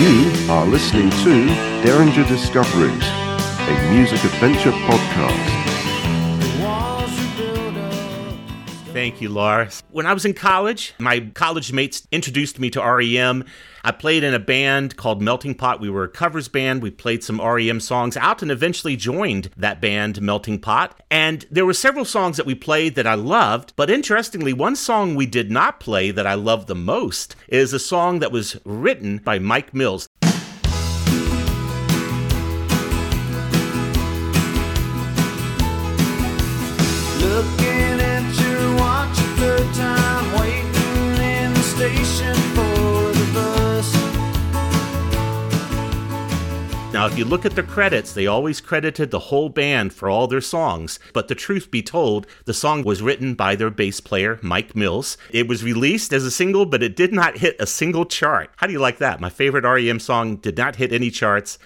You 0.00 0.50
are 0.50 0.66
listening 0.66 1.10
to 1.10 1.46
Derringer 1.84 2.24
Discoveries, 2.24 3.04
a 3.04 3.90
music 3.92 4.24
adventure 4.24 4.72
podcast. 4.72 5.61
Thank 8.92 9.22
you, 9.22 9.30
Laura. 9.30 9.70
When 9.90 10.04
I 10.04 10.12
was 10.12 10.26
in 10.26 10.34
college, 10.34 10.92
my 10.98 11.20
college 11.32 11.72
mates 11.72 12.06
introduced 12.12 12.60
me 12.60 12.68
to 12.70 12.80
REM. 12.80 13.44
I 13.82 13.90
played 13.90 14.22
in 14.22 14.34
a 14.34 14.38
band 14.38 14.98
called 14.98 15.22
Melting 15.22 15.54
Pot. 15.54 15.80
We 15.80 15.88
were 15.88 16.04
a 16.04 16.08
covers 16.08 16.48
band. 16.48 16.82
We 16.82 16.90
played 16.90 17.24
some 17.24 17.40
REM 17.40 17.80
songs 17.80 18.18
out 18.18 18.42
and 18.42 18.50
eventually 18.50 18.96
joined 18.96 19.48
that 19.56 19.80
band, 19.80 20.20
Melting 20.20 20.60
Pot. 20.60 21.00
And 21.10 21.46
there 21.50 21.64
were 21.64 21.72
several 21.72 22.04
songs 22.04 22.36
that 22.36 22.44
we 22.44 22.54
played 22.54 22.94
that 22.96 23.06
I 23.06 23.14
loved. 23.14 23.72
But 23.76 23.88
interestingly, 23.88 24.52
one 24.52 24.76
song 24.76 25.14
we 25.14 25.24
did 25.24 25.50
not 25.50 25.80
play 25.80 26.10
that 26.10 26.26
I 26.26 26.34
love 26.34 26.66
the 26.66 26.74
most 26.74 27.34
is 27.48 27.72
a 27.72 27.78
song 27.78 28.18
that 28.18 28.30
was 28.30 28.58
written 28.64 29.18
by 29.18 29.38
Mike 29.38 29.72
Mills. 29.72 30.06
Now, 47.02 47.08
if 47.08 47.18
you 47.18 47.24
look 47.24 47.44
at 47.44 47.56
the 47.56 47.64
credits, 47.64 48.12
they 48.12 48.28
always 48.28 48.60
credited 48.60 49.10
the 49.10 49.18
whole 49.18 49.48
band 49.48 49.92
for 49.92 50.08
all 50.08 50.28
their 50.28 50.40
songs. 50.40 51.00
But 51.12 51.26
the 51.26 51.34
truth 51.34 51.68
be 51.68 51.82
told, 51.82 52.28
the 52.44 52.54
song 52.54 52.84
was 52.84 53.02
written 53.02 53.34
by 53.34 53.56
their 53.56 53.70
bass 53.70 53.98
player, 53.98 54.38
Mike 54.40 54.76
Mills. 54.76 55.18
It 55.32 55.48
was 55.48 55.64
released 55.64 56.12
as 56.12 56.24
a 56.24 56.30
single, 56.30 56.64
but 56.64 56.80
it 56.80 56.94
did 56.94 57.12
not 57.12 57.38
hit 57.38 57.56
a 57.58 57.66
single 57.66 58.04
chart. 58.04 58.50
How 58.54 58.68
do 58.68 58.72
you 58.72 58.78
like 58.78 58.98
that? 58.98 59.20
My 59.20 59.30
favorite 59.30 59.64
REM 59.64 59.98
song 59.98 60.36
did 60.36 60.56
not 60.56 60.76
hit 60.76 60.92
any 60.92 61.10
charts. 61.10 61.58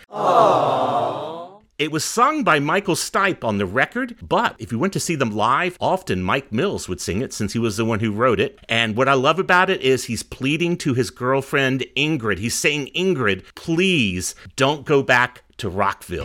It 1.79 1.93
was 1.93 2.07
sung 2.07 2.43
by 2.43 2.59
Michael 2.59 2.95
Stipe 2.95 3.45
on 3.45 3.59
the 3.59 3.67
record, 3.67 4.17
but 4.23 4.57
if 4.59 4.73
you 4.73 4.79
went 4.79 4.95
to 4.95 5.01
see 5.01 5.15
them 5.15 5.31
live, 5.31 5.77
often 5.79 6.23
Mike 6.23 6.51
Mills 6.51 6.89
would 6.89 7.03
sing 7.03 7.21
it 7.21 7.35
since 7.35 7.53
he 7.53 7.59
was 7.59 7.77
the 7.77 7.85
one 7.85 8.01
who 8.01 8.13
wrote 8.13 8.41
it. 8.41 8.59
And 8.67 8.97
what 8.97 9.11
I 9.11 9.13
love 9.13 9.39
about 9.39 9.69
it 9.69 9.83
is 9.83 10.05
he's 10.05 10.23
pleading 10.23 10.79
to 10.79 10.95
his 10.95 11.11
girlfriend 11.11 11.85
Ingrid. 11.95 12.39
He's 12.39 12.55
saying, 12.55 12.89
Ingrid, 12.97 13.45
please 13.55 14.35
don't 14.57 14.87
go 14.87 15.03
back 15.03 15.43
to 15.59 15.69
Rockville. 15.69 16.25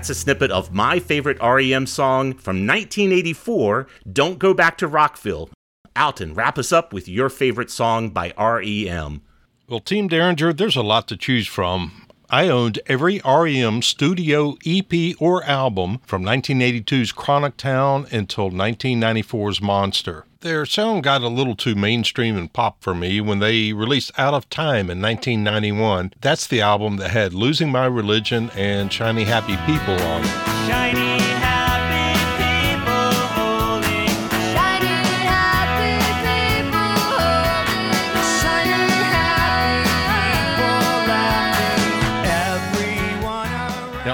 That's 0.00 0.08
a 0.08 0.14
snippet 0.14 0.50
of 0.50 0.72
my 0.72 0.98
favorite 0.98 1.36
REM 1.42 1.86
song 1.86 2.32
from 2.32 2.66
1984, 2.66 3.86
Don't 4.10 4.38
Go 4.38 4.54
Back 4.54 4.78
to 4.78 4.88
Rockville. 4.88 5.50
Alton, 5.94 6.32
wrap 6.32 6.56
us 6.56 6.72
up 6.72 6.94
with 6.94 7.06
your 7.06 7.28
favorite 7.28 7.70
song 7.70 8.08
by 8.08 8.32
REM. 8.38 9.20
Well, 9.68 9.80
Team 9.80 10.08
Derringer, 10.08 10.54
there's 10.54 10.74
a 10.74 10.82
lot 10.82 11.06
to 11.08 11.18
choose 11.18 11.46
from. 11.46 12.06
I 12.30 12.48
owned 12.48 12.78
every 12.86 13.20
REM 13.26 13.82
studio 13.82 14.56
EP 14.64 15.20
or 15.20 15.44
album 15.44 15.98
from 16.06 16.22
1982's 16.24 17.12
Chronic 17.12 17.58
Town 17.58 18.06
until 18.10 18.50
1994's 18.50 19.60
Monster. 19.60 20.24
Their 20.42 20.64
sound 20.64 21.02
got 21.02 21.20
a 21.20 21.28
little 21.28 21.54
too 21.54 21.74
mainstream 21.74 22.34
and 22.34 22.50
pop 22.50 22.82
for 22.82 22.94
me 22.94 23.20
when 23.20 23.40
they 23.40 23.74
released 23.74 24.10
Out 24.18 24.32
of 24.32 24.48
Time 24.48 24.88
in 24.88 25.02
1991. 25.02 26.14
That's 26.22 26.46
the 26.46 26.62
album 26.62 26.96
that 26.96 27.10
had 27.10 27.34
Losing 27.34 27.70
My 27.70 27.84
Religion 27.84 28.50
and 28.56 28.90
Shiny 28.90 29.24
Happy 29.24 29.58
People 29.66 30.02
on 30.02 30.22
it. 30.24 30.66
Shiny 30.66 31.09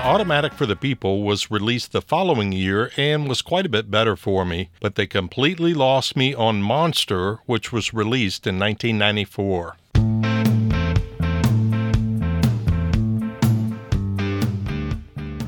Automatic 0.07 0.53
for 0.53 0.67
the 0.67 0.77
People 0.77 1.25
was 1.25 1.51
released 1.51 1.91
the 1.91 2.01
following 2.01 2.53
year 2.53 2.93
and 2.97 3.29
was 3.29 3.43
quite 3.43 3.67
a 3.67 3.69
bit 3.69 3.91
better 3.91 4.15
for 4.15 4.45
me, 4.45 4.71
but 4.81 4.95
they 4.95 5.05
completely 5.05 5.75
lost 5.75 6.17
me 6.17 6.33
on 6.33 6.63
Monster, 6.63 7.41
which 7.47 7.73
was 7.73 7.93
released 7.93 8.47
in 8.47 8.57
1994. 8.57 9.77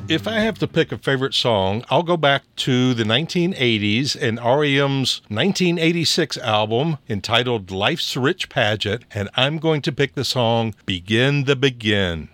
If 0.09 0.27
I 0.27 0.41
have 0.41 0.59
to 0.59 0.67
pick 0.67 0.91
a 0.91 0.99
favorite 0.99 1.35
song, 1.35 1.85
I'll 1.89 2.03
go 2.03 2.17
back 2.17 2.43
to 2.57 2.95
the 2.95 3.05
1980s 3.05 4.21
and 4.21 4.41
REM's 4.41 5.23
1986 5.29 6.37
album 6.39 6.99
entitled 7.09 7.71
Life's 7.71 8.17
Rich 8.17 8.49
Pageant, 8.49 9.05
and 9.15 9.31
I'm 9.37 9.59
going 9.59 9.83
to 9.83 9.93
pick 9.93 10.17
the 10.17 10.25
song 10.25 10.75
Begin 10.85 11.45
the 11.45 11.55
Begin. 11.55 12.31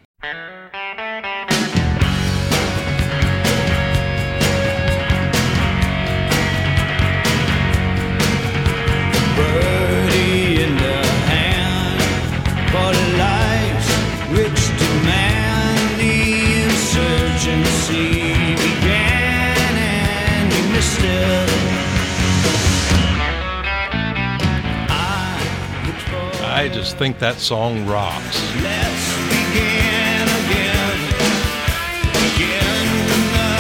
Just 26.95 26.99
think 27.01 27.19
that 27.19 27.39
song 27.41 27.87
rocks. 27.87 28.41
Let's 28.63 29.17
begin 29.27 30.29
again. 30.41 30.99
Begin 32.23 32.87
the 33.35 33.51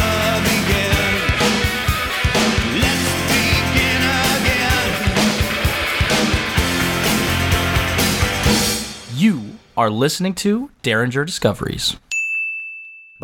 begin. 0.46 1.02
Let's 2.78 3.06
begin 3.34 4.02
again. 4.38 4.90
You 9.16 9.58
are 9.76 9.90
listening 9.90 10.34
to 10.34 10.70
Derringer 10.82 11.24
Discoveries. 11.24 11.96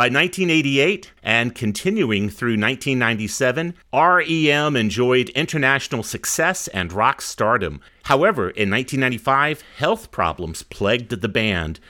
By 0.00 0.06
1988 0.06 1.12
and 1.22 1.54
continuing 1.54 2.30
through 2.30 2.56
1997, 2.56 3.74
REM 3.92 4.74
enjoyed 4.74 5.28
international 5.28 6.02
success 6.02 6.68
and 6.68 6.90
rock 6.90 7.20
stardom. 7.20 7.82
However, 8.04 8.44
in 8.44 8.70
1995, 8.70 9.62
health 9.76 10.10
problems 10.10 10.62
plagued 10.62 11.10
the 11.10 11.28
band. 11.28 11.80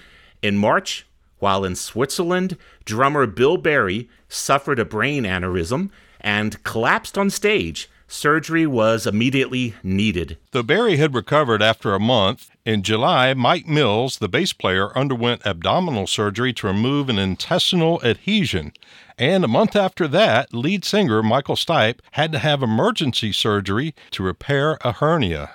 In 0.43 0.57
March, 0.57 1.07
while 1.39 1.65
in 1.65 1.77
Switzerland, 1.77 2.57
drummer 2.85 3.29
Bill 3.29 3.57
Berry 3.57 4.09
suffered 4.29 4.81
a 4.81 4.85
brain 4.85 5.23
aneurysm 5.23 5.91
and 6.21 6.61
collapsed 6.65 7.17
on 7.17 7.31
stage. 7.31 7.89
Surgery 8.09 8.67
was 8.67 9.07
immediately 9.07 9.77
needed. 9.85 10.37
Though 10.51 10.65
Berry 10.65 10.97
had 10.97 11.15
recovered 11.15 11.63
after 11.63 11.95
a 11.95 12.01
month, 12.01 12.51
in 12.65 12.83
July, 12.83 13.33
Mike 13.35 13.67
Mills, 13.67 14.19
the 14.19 14.29
bass 14.29 14.53
player, 14.53 14.97
underwent 14.97 15.47
abdominal 15.47 16.07
surgery 16.07 16.53
to 16.55 16.67
remove 16.67 17.09
an 17.09 17.19
intestinal 17.19 18.01
adhesion. 18.05 18.73
And 19.19 19.45
a 19.45 19.49
month 19.49 19.75
after 19.75 20.07
that, 20.09 20.53
lead 20.53 20.85
singer 20.85 21.23
Michael 21.23 21.57
Stipe 21.57 22.01
had 22.13 22.33
to 22.33 22.39
have 22.39 22.63
emergency 22.63 23.33
surgery 23.33 23.95
to 24.13 24.23
repair 24.23 24.79
a 24.83 24.93
hernia. 24.93 25.51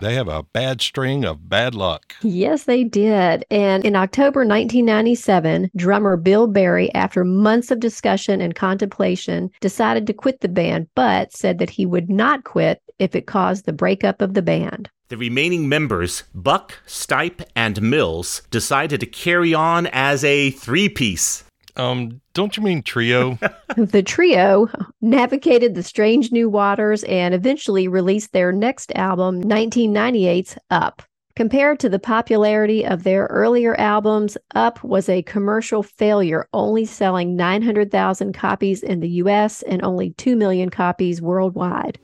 They 0.00 0.14
have 0.14 0.28
a 0.28 0.42
bad 0.42 0.80
string 0.80 1.24
of 1.26 1.50
bad 1.50 1.74
luck. 1.74 2.14
Yes, 2.22 2.64
they 2.64 2.84
did. 2.84 3.44
And 3.50 3.84
in 3.84 3.94
October 3.94 4.40
1997, 4.40 5.70
drummer 5.76 6.16
Bill 6.16 6.46
Berry, 6.46 6.92
after 6.94 7.22
months 7.22 7.70
of 7.70 7.80
discussion 7.80 8.40
and 8.40 8.54
contemplation, 8.54 9.50
decided 9.60 10.06
to 10.06 10.14
quit 10.14 10.40
the 10.40 10.48
band, 10.48 10.88
but 10.94 11.32
said 11.32 11.58
that 11.58 11.68
he 11.68 11.84
would 11.84 12.08
not 12.08 12.44
quit 12.44 12.80
if 12.98 13.14
it 13.14 13.26
caused 13.26 13.66
the 13.66 13.74
breakup 13.74 14.22
of 14.22 14.32
the 14.32 14.42
band. 14.42 14.88
The 15.08 15.18
remaining 15.18 15.68
members, 15.68 16.22
Buck, 16.34 16.78
Stipe, 16.86 17.44
and 17.54 17.82
Mills, 17.82 18.42
decided 18.50 19.00
to 19.00 19.06
carry 19.06 19.52
on 19.52 19.86
as 19.88 20.24
a 20.24 20.50
three 20.50 20.88
piece. 20.88 21.44
Um, 21.80 22.20
don't 22.34 22.58
you 22.58 22.62
mean 22.62 22.82
trio? 22.82 23.38
the 23.76 24.02
trio 24.02 24.68
navigated 25.00 25.74
the 25.74 25.82
strange 25.82 26.30
new 26.30 26.50
waters 26.50 27.04
and 27.04 27.34
eventually 27.34 27.88
released 27.88 28.32
their 28.32 28.52
next 28.52 28.92
album, 28.94 29.42
1998's 29.42 30.58
Up. 30.70 31.02
Compared 31.36 31.80
to 31.80 31.88
the 31.88 31.98
popularity 31.98 32.84
of 32.84 33.02
their 33.02 33.24
earlier 33.30 33.74
albums, 33.80 34.36
Up 34.54 34.84
was 34.84 35.08
a 35.08 35.22
commercial 35.22 35.82
failure, 35.82 36.46
only 36.52 36.84
selling 36.84 37.34
900,000 37.34 38.34
copies 38.34 38.82
in 38.82 39.00
the 39.00 39.08
US 39.08 39.62
and 39.62 39.82
only 39.82 40.10
2 40.10 40.36
million 40.36 40.68
copies 40.68 41.22
worldwide. 41.22 41.98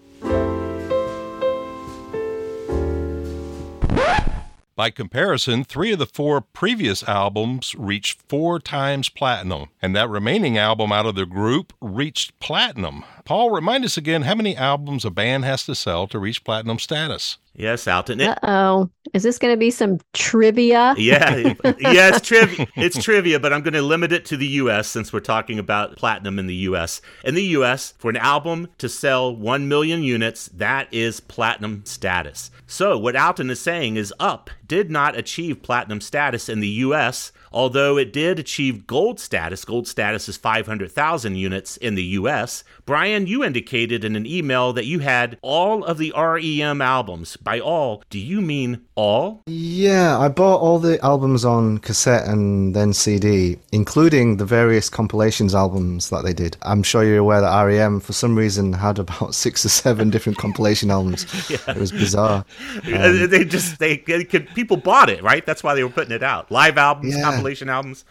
By 4.77 4.91
comparison, 4.91 5.65
three 5.65 5.93
of 5.93 5.99
the 5.99 6.05
four 6.05 6.43
previous 6.43 7.03
albums 7.03 7.75
reached 7.79 8.21
four 8.29 8.61
times 8.61 9.09
platinum, 9.09 9.71
and 9.81 9.97
that 9.97 10.11
remaining 10.11 10.59
album 10.59 10.93
out 10.93 11.07
of 11.07 11.15
the 11.15 11.25
group 11.25 11.73
reached 11.81 12.39
platinum. 12.41 13.03
Paul, 13.27 13.51
remind 13.51 13.85
us 13.85 13.97
again 13.97 14.23
how 14.23 14.37
many 14.37 14.57
albums 14.57 15.05
a 15.05 15.11
band 15.11 15.45
has 15.45 15.67
to 15.67 15.75
sell 15.75 16.07
to 16.07 16.19
reach 16.19 16.45
platinum 16.45 16.79
status. 16.79 17.39
Yes, 17.57 17.89
Alton. 17.89 18.21
Uh 18.21 18.39
oh. 18.45 18.91
Is 19.15 19.25
this 19.25 19.39
going 19.39 19.53
to 19.53 19.59
be 19.59 19.71
some 19.71 19.99
trivia? 20.12 20.95
Yeah, 20.97 21.37
yeah, 21.79 22.15
it's 22.15 22.21
trivia. 22.21 22.67
It's 22.77 23.03
trivia, 23.03 23.41
but 23.41 23.53
I'm 23.53 23.62
going 23.62 23.75
to 23.75 23.83
limit 23.83 24.12
it 24.12 24.27
to 24.27 24.37
the 24.37 24.47
U.S. 24.47 24.87
since 24.87 25.12
we're 25.12 25.21
talking 25.21 25.59
about 25.59 25.97
platinum 25.97 26.39
in 26.39 26.47
the 26.47 26.55
U.S. 26.55 27.01
In 27.25 27.35
the 27.35 27.43
U.S., 27.43 27.95
for 27.99 28.11
an 28.11 28.17
album 28.17 28.69
to 28.79 28.89
sell 28.89 29.35
one 29.35 29.69
million 29.69 30.05
units, 30.05 30.47
that 30.55 30.87
is 30.93 31.19
platinum 31.19 31.83
status. 31.85 32.51
So 32.67 32.97
what 32.97 33.17
Alton 33.17 33.51
is 33.51 33.61
saying 33.61 33.97
is, 33.97 34.15
Up 34.21 34.51
did 34.67 34.91
not 34.91 35.17
achieve 35.17 35.62
platinum 35.62 36.01
status 36.01 36.49
in 36.49 36.61
the 36.61 36.69
U.S. 36.69 37.33
Although 37.53 37.97
it 37.97 38.12
did 38.12 38.39
achieve 38.39 38.87
gold 38.87 39.19
status, 39.19 39.65
gold 39.65 39.89
status 39.89 40.29
is 40.29 40.37
500,000 40.37 41.37
units 41.37 41.79
in 41.79 41.95
the 41.95 42.05
US, 42.05 42.65
Bryan 42.85 43.15
You 43.24 43.42
indicated 43.42 44.05
in 44.05 44.16
an 44.16 44.26
email 44.26 44.74
that 44.74 44.85
you 44.85 44.98
had 44.98 45.38
all 45.40 45.85
of 45.85 45.96
the 45.96 46.12
REM 46.14 46.83
albums. 46.83 47.37
By 47.38 47.61
all, 47.61 48.02
do 48.11 48.18
you 48.18 48.42
mean 48.42 48.83
all? 48.96 49.42
Yeah, 49.46 50.18
I 50.18 50.29
bought 50.29 50.61
all 50.61 50.79
the 50.79 51.02
albums 51.05 51.44
on 51.44 51.79
cassette 51.79 52.29
and 52.29 52.74
then 52.74 52.92
CD, 52.92 53.59
including 53.72 54.37
the 54.37 54.44
various 54.44 54.90
compilations 54.90 55.55
albums 55.55 56.11
that 56.11 56.24
they 56.24 56.35
did. 56.35 56.57
I'm 56.62 56.83
sure 56.83 57.05
you're 57.05 57.18
aware 57.18 57.40
that 57.40 57.62
REM, 57.62 58.00
for 58.00 58.12
some 58.12 58.37
reason, 58.37 58.72
had 58.72 58.98
about 58.98 59.35
six 59.46 59.64
or 59.64 59.70
seven 59.70 60.11
different 60.11 60.37
compilation 60.38 60.90
albums. 60.90 61.24
Yeah. 61.46 61.59
It 61.68 61.76
was 61.76 61.92
bizarre. 61.92 62.44
Um, 62.92 63.29
they 63.29 63.44
just 63.44 63.79
they, 63.79 63.98
they 63.98 64.24
could 64.24 64.48
people 64.55 64.76
bought 64.76 65.09
it, 65.09 65.22
right? 65.22 65.46
That's 65.46 65.62
why 65.62 65.74
they 65.74 65.85
were 65.85 65.90
putting 65.90 66.12
it 66.12 66.22
out. 66.22 66.50
Live 66.50 66.76
albums, 66.76 67.14
yeah. 67.14 67.22
compilation 67.22 67.68
albums. 67.68 68.05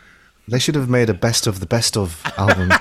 They 0.48 0.60
should 0.60 0.76
have 0.76 0.90
made 0.90 1.10
a 1.10 1.14
best 1.14 1.48
of 1.48 1.60
the 1.60 1.66
best 1.66 1.98
of 1.98 2.22
album. 2.38 2.72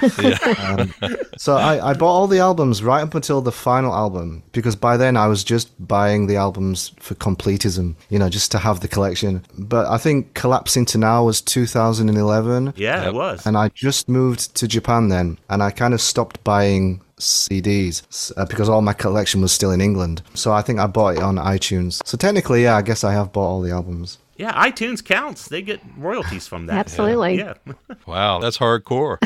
um, 0.58 0.92
so 1.36 1.56
I, 1.56 1.90
I 1.90 1.94
bought 1.94 2.14
all 2.14 2.26
the 2.26 2.38
albums 2.38 2.82
right 2.82 3.02
up 3.02 3.14
until 3.14 3.40
the 3.40 3.52
final 3.52 3.94
album 3.94 4.42
because 4.52 4.76
by 4.76 4.96
then 4.96 5.16
I 5.16 5.26
was 5.26 5.42
just 5.42 5.70
buying 5.86 6.26
the 6.26 6.36
albums 6.36 6.92
for 7.00 7.14
completism, 7.14 7.94
you 8.10 8.18
know, 8.18 8.28
just 8.28 8.50
to 8.52 8.58
have 8.58 8.80
the 8.80 8.88
collection. 8.88 9.44
But 9.58 9.86
I 9.86 9.98
think 9.98 10.34
Collapse 10.34 10.76
into 10.76 10.98
Now 10.98 11.24
was 11.24 11.40
2011. 11.40 12.74
Yeah, 12.76 13.06
it 13.08 13.14
was. 13.14 13.46
And 13.46 13.56
I 13.56 13.68
just 13.68 14.08
moved 14.08 14.54
to 14.56 14.68
Japan 14.68 15.08
then, 15.08 15.38
and 15.48 15.62
I 15.62 15.70
kind 15.70 15.94
of 15.94 16.00
stopped 16.00 16.42
buying 16.44 17.00
CDs 17.18 18.32
uh, 18.36 18.44
because 18.46 18.68
all 18.68 18.82
my 18.82 18.92
collection 18.92 19.40
was 19.40 19.52
still 19.52 19.70
in 19.70 19.80
England. 19.80 20.22
So 20.34 20.52
I 20.52 20.62
think 20.62 20.78
I 20.78 20.86
bought 20.86 21.16
it 21.16 21.22
on 21.22 21.36
iTunes. 21.36 22.04
So 22.06 22.16
technically, 22.16 22.64
yeah, 22.64 22.76
I 22.76 22.82
guess 22.82 23.04
I 23.04 23.12
have 23.12 23.32
bought 23.32 23.48
all 23.48 23.60
the 23.60 23.70
albums. 23.70 24.18
Yeah, 24.36 24.52
iTunes 24.52 25.04
counts. 25.04 25.48
They 25.48 25.62
get 25.62 25.80
royalties 25.96 26.46
from 26.46 26.66
that. 26.66 26.76
Absolutely. 26.76 27.38
Yeah. 27.38 27.54
wow, 28.06 28.40
that's 28.40 28.58
hardcore. 28.58 29.18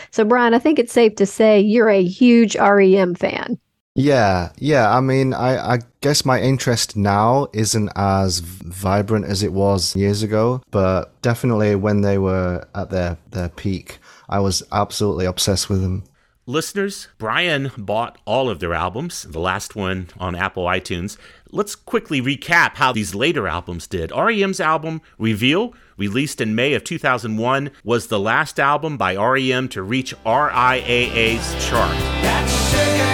so, 0.10 0.24
Bryan, 0.24 0.54
I 0.54 0.58
think 0.58 0.78
it's 0.78 0.92
safe 0.92 1.16
to 1.16 1.26
say 1.26 1.60
you're 1.60 1.88
a 1.88 2.02
huge 2.02 2.56
REM 2.56 3.14
fan. 3.14 3.58
Yeah, 3.96 4.50
yeah. 4.58 4.94
I 4.94 5.00
mean, 5.00 5.34
I, 5.34 5.74
I 5.74 5.78
guess 6.00 6.24
my 6.24 6.40
interest 6.40 6.96
now 6.96 7.46
isn't 7.52 7.90
as 7.94 8.40
vibrant 8.40 9.24
as 9.26 9.42
it 9.44 9.52
was 9.52 9.94
years 9.94 10.22
ago, 10.22 10.62
but 10.72 11.20
definitely 11.22 11.76
when 11.76 12.00
they 12.00 12.18
were 12.18 12.66
at 12.74 12.90
their, 12.90 13.16
their 13.30 13.48
peak, 13.50 13.98
I 14.28 14.40
was 14.40 14.64
absolutely 14.72 15.26
obsessed 15.26 15.68
with 15.68 15.80
them. 15.80 16.02
Listeners, 16.46 17.08
Bryan 17.16 17.72
bought 17.78 18.18
all 18.26 18.50
of 18.50 18.60
their 18.60 18.74
albums, 18.74 19.22
the 19.22 19.40
last 19.40 19.74
one 19.74 20.08
on 20.18 20.34
Apple 20.34 20.66
iTunes. 20.66 21.16
Let's 21.50 21.74
quickly 21.74 22.20
recap 22.20 22.74
how 22.74 22.92
these 22.92 23.14
later 23.14 23.48
albums 23.48 23.86
did. 23.86 24.10
REM's 24.10 24.60
album, 24.60 25.00
Reveal, 25.16 25.72
released 25.96 26.42
in 26.42 26.54
May 26.54 26.74
of 26.74 26.84
2001, 26.84 27.70
was 27.82 28.08
the 28.08 28.20
last 28.20 28.60
album 28.60 28.98
by 28.98 29.16
REM 29.16 29.70
to 29.70 29.82
reach 29.82 30.14
RIAA's 30.26 31.66
chart. 31.66 33.13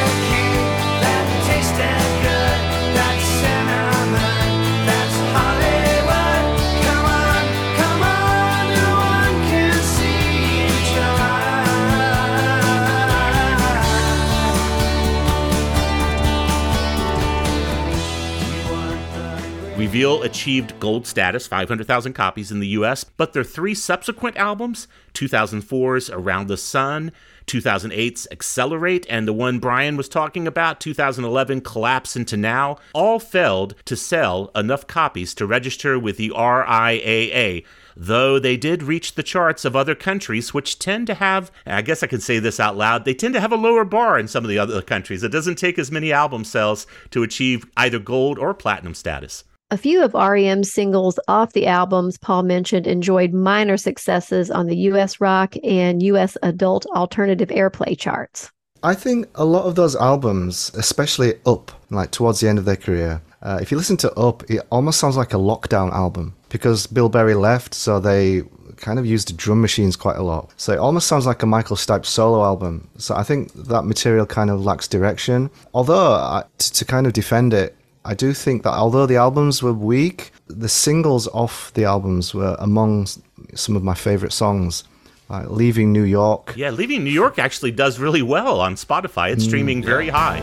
Reveal 19.81 20.23
achieved 20.25 20.79
gold 20.79 21.07
status, 21.07 21.47
500,000 21.47 22.13
copies 22.13 22.53
in 22.53 22.61
the 22.61 22.69
US, 22.69 23.03
but 23.03 23.33
their 23.33 23.43
three 23.43 23.75
subsequent 23.75 24.37
albums, 24.37 24.87
2004's 25.15 26.11
Around 26.11 26.49
the 26.49 26.59
Sun, 26.59 27.13
2008's 27.47 28.29
Accelerate, 28.31 29.07
and 29.09 29.27
the 29.27 29.33
one 29.33 29.59
Bryan 29.59 29.97
was 29.97 30.07
talking 30.07 30.47
about, 30.47 30.81
2011 30.81 31.63
Collapse 31.63 32.15
into 32.15 32.37
Now, 32.37 32.77
all 32.93 33.19
failed 33.19 33.75
to 33.87 33.97
sell 33.97 34.51
enough 34.55 34.87
copies 34.87 35.33
to 35.37 35.47
register 35.47 35.99
with 35.99 36.19
the 36.19 36.29
RIAA, 36.29 37.65
though 37.97 38.39
they 38.39 38.59
did 38.59 38.83
reach 38.83 39.15
the 39.15 39.23
charts 39.23 39.65
of 39.65 39.75
other 39.75 39.95
countries, 39.95 40.53
which 40.53 40.79
tend 40.79 41.07
to 41.07 41.15
have, 41.15 41.51
I 41.65 41.81
guess 41.81 42.03
I 42.03 42.07
can 42.07 42.21
say 42.21 42.39
this 42.39 42.61
out 42.61 42.77
loud, 42.77 43.07
they 43.07 43.15
tend 43.15 43.33
to 43.33 43.41
have 43.41 43.51
a 43.51 43.57
lower 43.57 43.87
bar 43.87 44.19
in 44.19 44.29
some 44.29 44.45
of 44.45 44.51
the 44.51 44.59
other 44.59 44.83
countries. 44.83 45.23
It 45.23 45.33
doesn't 45.33 45.57
take 45.57 45.79
as 45.79 45.91
many 45.91 46.13
album 46.13 46.45
sales 46.45 46.87
to 47.13 47.23
achieve 47.23 47.65
either 47.79 47.99
gold 47.99 48.39
or 48.39 48.53
platinum 48.53 48.93
status. 48.95 49.45
A 49.73 49.77
few 49.77 50.03
of 50.03 50.15
REM's 50.15 50.73
singles 50.73 51.21
off 51.29 51.53
the 51.53 51.69
albums 51.69 52.19
Paul 52.19 52.43
mentioned 52.43 52.89
enjoyed 52.89 53.33
minor 53.33 53.77
successes 53.77 54.51
on 54.51 54.67
the 54.67 54.77
US 54.89 55.21
rock 55.21 55.55
and 55.63 56.03
US 56.03 56.37
adult 56.43 56.87
alternative 56.87 57.51
airplay 57.51 57.97
charts. 57.97 58.51
I 58.83 58.95
think 58.95 59.29
a 59.37 59.45
lot 59.45 59.67
of 59.67 59.77
those 59.77 59.95
albums, 59.95 60.73
especially 60.75 61.35
Up, 61.47 61.71
like 61.89 62.11
towards 62.11 62.41
the 62.41 62.49
end 62.49 62.59
of 62.59 62.65
their 62.65 62.77
career, 62.77 63.23
uh, 63.43 63.61
if 63.63 63.71
you 63.71 63.77
listen 63.77 63.97
to 63.99 64.13
Up, 64.15 64.43
it 64.51 64.61
almost 64.73 64.99
sounds 64.99 65.17
like 65.17 65.35
a 65.35 65.37
lockdown 65.37 65.93
album 65.93 66.35
because 66.49 66.89
Bill 66.89 67.09
Berry 67.09 67.35
left, 67.35 67.73
so 67.73 68.01
they 68.01 68.43
kind 68.77 68.99
of 68.99 69.07
used 69.07 69.37
drum 69.37 69.61
machines 69.61 69.95
quite 69.95 70.17
a 70.17 70.23
lot. 70.23 70.51
So 70.57 70.73
it 70.73 70.79
almost 70.79 71.07
sounds 71.07 71.27
like 71.27 71.45
a 71.45 71.47
Michael 71.47 71.77
Stipe 71.77 72.07
solo 72.07 72.43
album. 72.43 72.89
So 72.97 73.15
I 73.15 73.23
think 73.23 73.53
that 73.53 73.83
material 73.83 74.27
kind 74.27 74.51
of 74.51 74.65
lacks 74.65 74.89
direction. 74.89 75.49
Although, 75.75 76.15
uh, 76.15 76.43
to 76.59 76.85
kind 76.85 77.07
of 77.07 77.13
defend 77.13 77.55
it, 77.55 77.77
I 78.05 78.15
do 78.15 78.33
think 78.33 78.63
that 78.63 78.73
although 78.73 79.07
the 79.07 79.17
albums 79.17 79.63
were 79.63 79.73
weak, 79.73 80.33
the 80.47 80.69
singles 80.69 81.29
off 81.29 81.73
the 81.75 81.85
albums 81.85 82.35
were 82.35 82.57
among 82.59 83.07
some 83.55 83.77
of 83.77 83.83
my 83.83 83.95
favorite 83.95 84.33
songs. 84.33 84.85
Like 85.29 85.49
Leaving 85.49 85.93
New 85.93 86.03
York. 86.03 86.55
Yeah, 86.57 86.71
Leaving 86.71 87.05
New 87.05 87.11
York 87.11 87.39
actually 87.39 87.71
does 87.71 88.01
really 88.01 88.21
well 88.21 88.61
on 88.61 88.75
Spotify. 88.75 89.31
It's 89.31 89.45
streaming 89.45 89.81
mm, 89.81 89.85
very 89.85 90.09
high. 90.09 90.41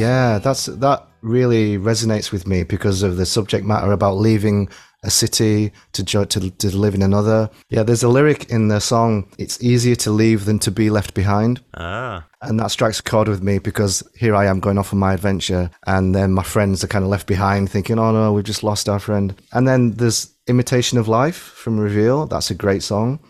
Yeah, 0.00 0.38
that's 0.38 0.66
that 0.66 1.06
really 1.22 1.76
resonates 1.76 2.32
with 2.32 2.46
me 2.46 2.62
because 2.64 3.02
of 3.02 3.16
the 3.16 3.26
subject 3.26 3.66
matter 3.66 3.92
about 3.92 4.16
leaving 4.16 4.68
a 5.02 5.10
city 5.10 5.72
to, 5.92 6.04
to 6.04 6.50
to 6.50 6.76
live 6.76 6.94
in 6.94 7.02
another. 7.02 7.50
Yeah, 7.70 7.82
there's 7.82 8.02
a 8.02 8.08
lyric 8.08 8.50
in 8.50 8.68
the 8.68 8.80
song. 8.80 9.30
It's 9.38 9.62
easier 9.62 9.94
to 9.96 10.10
leave 10.10 10.44
than 10.44 10.58
to 10.60 10.70
be 10.70 10.90
left 10.90 11.14
behind. 11.14 11.62
Ah. 11.74 12.26
And 12.42 12.58
that 12.60 12.70
strikes 12.70 13.00
a 13.00 13.02
chord 13.02 13.28
with 13.28 13.42
me 13.42 13.58
because 13.58 14.02
here 14.16 14.34
I 14.34 14.46
am 14.46 14.60
going 14.60 14.78
off 14.78 14.92
on 14.92 14.98
my 14.98 15.14
adventure, 15.14 15.70
and 15.86 16.14
then 16.14 16.32
my 16.32 16.42
friends 16.42 16.82
are 16.82 16.88
kind 16.88 17.04
of 17.04 17.10
left 17.10 17.26
behind, 17.26 17.70
thinking, 17.70 17.98
"Oh 17.98 18.12
no, 18.12 18.32
we've 18.32 18.44
just 18.44 18.64
lost 18.64 18.88
our 18.88 18.98
friend." 18.98 19.34
And 19.52 19.66
then 19.66 19.92
there's 19.92 20.30
"Imitation 20.46 20.98
of 20.98 21.08
Life" 21.08 21.36
from 21.36 21.78
Reveal. 21.78 22.26
That's 22.26 22.50
a 22.50 22.54
great 22.54 22.82
song. 22.82 23.20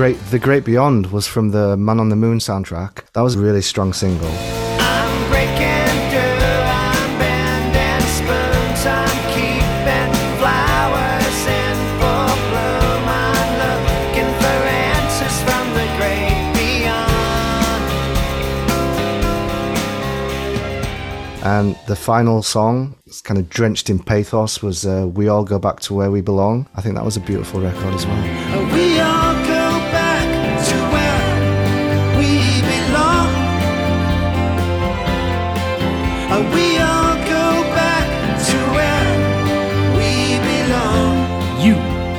Great 0.00 0.30
The 0.30 0.38
Great 0.38 0.64
Beyond 0.64 1.12
was 1.12 1.26
from 1.26 1.50
the 1.50 1.76
Man 1.76 2.00
on 2.00 2.08
the 2.08 2.16
Moon 2.16 2.38
soundtrack. 2.38 3.04
That 3.12 3.20
was 3.20 3.34
a 3.34 3.38
really 3.38 3.60
strong 3.60 3.92
single. 3.92 4.30
And 21.42 21.76
the 21.86 21.96
final 21.96 22.42
song, 22.42 22.94
it's 23.04 23.20
kind 23.20 23.38
of 23.38 23.50
drenched 23.50 23.90
in 23.90 23.98
pathos, 23.98 24.62
was 24.62 24.86
uh, 24.86 25.06
We 25.12 25.28
All 25.28 25.44
Go 25.44 25.58
Back 25.58 25.80
to 25.80 25.92
Where 25.92 26.10
We 26.10 26.22
Belong. 26.22 26.66
I 26.74 26.80
think 26.80 26.94
that 26.94 27.04
was 27.04 27.18
a 27.18 27.20
beautiful 27.20 27.60
record 27.60 27.92
as 27.92 28.06
well. 28.06 28.59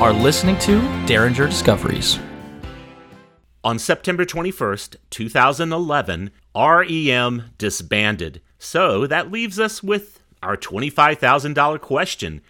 Are 0.02 0.14
listening 0.14 0.58
to 0.58 0.82
Derringer 1.06 1.46
Discoveries. 1.46 2.18
On 3.64 3.78
September 3.78 4.26
21st, 4.26 4.96
2011, 5.12 6.32
REM 6.56 7.52
disbanded. 7.60 8.42
So 8.58 9.06
that 9.06 9.32
leaves 9.32 9.60
us 9.60 9.84
with 9.84 10.24
our 10.42 10.58
$25,000 10.58 11.80
question. 11.82 12.42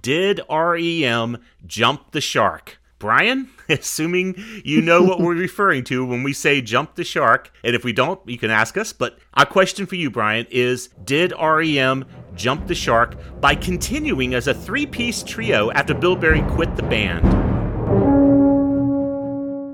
Did 0.00 0.40
REM 0.48 1.38
jump 1.66 2.12
the 2.12 2.20
shark? 2.20 2.78
Bryan, 3.02 3.50
assuming 3.68 4.36
you 4.64 4.80
know 4.80 5.02
what 5.02 5.18
we're 5.18 5.34
referring 5.48 5.82
to 5.84 6.06
when 6.06 6.22
we 6.22 6.32
say 6.32 6.62
jump 6.62 6.94
the 6.94 7.02
shark, 7.02 7.50
and 7.64 7.74
if 7.74 7.82
we 7.82 7.92
don't, 7.92 8.20
you 8.28 8.38
can 8.38 8.48
ask 8.48 8.78
us. 8.78 8.92
But 8.92 9.18
our 9.34 9.44
question 9.44 9.86
for 9.86 9.96
you, 9.96 10.08
Bryan, 10.08 10.46
is 10.50 10.88
Did 11.04 11.32
REM 11.32 12.04
jump 12.36 12.68
the 12.68 12.76
shark 12.76 13.16
by 13.40 13.56
continuing 13.56 14.34
as 14.34 14.46
a 14.46 14.54
three 14.54 14.86
piece 14.86 15.24
trio 15.24 15.72
after 15.72 15.94
Bill 15.94 16.14
Berry 16.14 16.42
quit 16.42 16.76
the 16.76 16.84
band? 16.84 17.24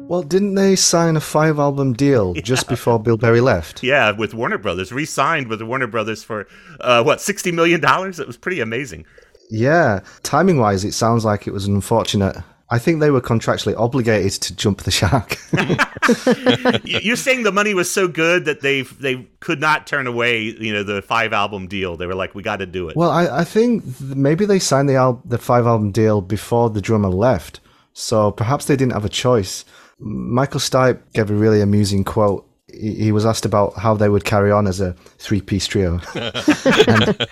Well, 0.08 0.22
didn't 0.22 0.54
they 0.54 0.74
sign 0.74 1.14
a 1.16 1.20
five 1.20 1.58
album 1.58 1.92
deal 1.92 2.32
yeah. 2.36 2.40
just 2.40 2.66
before 2.66 2.98
Bill 2.98 3.18
Berry 3.18 3.42
left? 3.42 3.82
Yeah, 3.82 4.12
with 4.12 4.32
Warner 4.32 4.56
Brothers, 4.56 4.90
re 4.90 5.04
signed 5.04 5.48
with 5.48 5.58
the 5.58 5.66
Warner 5.66 5.86
Brothers 5.86 6.24
for, 6.24 6.48
uh, 6.80 7.02
what, 7.02 7.18
$60 7.18 7.52
million? 7.52 7.84
It 7.84 8.26
was 8.26 8.38
pretty 8.38 8.60
amazing. 8.60 9.04
Yeah. 9.50 10.00
Timing 10.22 10.58
wise, 10.58 10.82
it 10.86 10.92
sounds 10.92 11.26
like 11.26 11.46
it 11.46 11.52
was 11.52 11.66
an 11.66 11.74
unfortunate 11.74 12.38
I 12.70 12.78
think 12.78 13.00
they 13.00 13.10
were 13.10 13.22
contractually 13.22 13.74
obligated 13.78 14.32
to 14.42 14.54
jump 14.54 14.82
the 14.82 14.90
shark. 14.90 15.38
You're 16.84 17.16
saying 17.16 17.44
the 17.44 17.52
money 17.52 17.72
was 17.72 17.90
so 17.90 18.08
good 18.08 18.44
that 18.44 18.60
they 18.60 18.82
they 18.82 19.26
could 19.40 19.58
not 19.58 19.86
turn 19.86 20.06
away, 20.06 20.42
you 20.42 20.72
know, 20.72 20.82
the 20.82 21.00
five 21.00 21.32
album 21.32 21.66
deal. 21.66 21.96
They 21.96 22.06
were 22.06 22.14
like, 22.14 22.34
we 22.34 22.42
got 22.42 22.56
to 22.56 22.66
do 22.66 22.88
it. 22.88 22.96
Well, 22.96 23.10
I, 23.10 23.40
I 23.40 23.44
think 23.44 23.84
maybe 24.00 24.44
they 24.44 24.58
signed 24.58 24.88
the 24.88 24.96
al- 24.96 25.22
the 25.24 25.38
five 25.38 25.66
album 25.66 25.92
deal 25.92 26.20
before 26.20 26.68
the 26.68 26.82
drummer 26.82 27.08
left, 27.08 27.60
so 27.94 28.32
perhaps 28.32 28.66
they 28.66 28.76
didn't 28.76 28.92
have 28.92 29.04
a 29.04 29.10
choice. 29.10 29.64
Michael 29.98 30.60
Stipe 30.60 31.00
gave 31.14 31.30
a 31.30 31.34
really 31.34 31.60
amusing 31.60 32.04
quote 32.04 32.48
he 32.72 33.12
was 33.12 33.24
asked 33.24 33.44
about 33.46 33.74
how 33.74 33.94
they 33.94 34.08
would 34.08 34.24
carry 34.24 34.52
on 34.52 34.66
as 34.66 34.80
a 34.80 34.92
three 35.18 35.40
piece 35.40 35.66
trio. 35.66 36.00
and, 36.14 37.26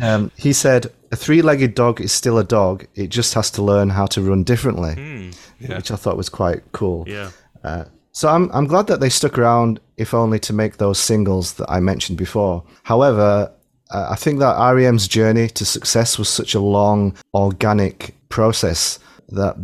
um, 0.00 0.30
he 0.36 0.52
said, 0.52 0.92
A 1.12 1.16
three 1.16 1.42
legged 1.42 1.74
dog 1.74 2.00
is 2.00 2.12
still 2.12 2.38
a 2.38 2.44
dog, 2.44 2.86
it 2.94 3.08
just 3.08 3.34
has 3.34 3.50
to 3.52 3.62
learn 3.62 3.90
how 3.90 4.06
to 4.06 4.22
run 4.22 4.42
differently, 4.42 4.94
mm, 4.94 5.36
yeah. 5.60 5.76
which 5.76 5.90
I 5.90 5.96
thought 5.96 6.16
was 6.16 6.28
quite 6.28 6.60
cool. 6.72 7.04
Yeah. 7.06 7.30
Uh, 7.62 7.84
so 8.12 8.28
I'm, 8.28 8.50
I'm 8.52 8.66
glad 8.66 8.86
that 8.86 9.00
they 9.00 9.10
stuck 9.10 9.38
around, 9.38 9.78
if 9.96 10.14
only 10.14 10.38
to 10.40 10.52
make 10.52 10.78
those 10.78 10.98
singles 10.98 11.54
that 11.54 11.70
I 11.70 11.80
mentioned 11.80 12.18
before. 12.18 12.64
However, 12.82 13.52
uh, 13.90 14.08
I 14.10 14.16
think 14.16 14.38
that 14.40 14.56
REM's 14.74 15.06
journey 15.06 15.48
to 15.48 15.64
success 15.64 16.18
was 16.18 16.28
such 16.28 16.54
a 16.54 16.60
long, 16.60 17.14
organic 17.34 18.14
process 18.28 18.98
that 19.28 19.56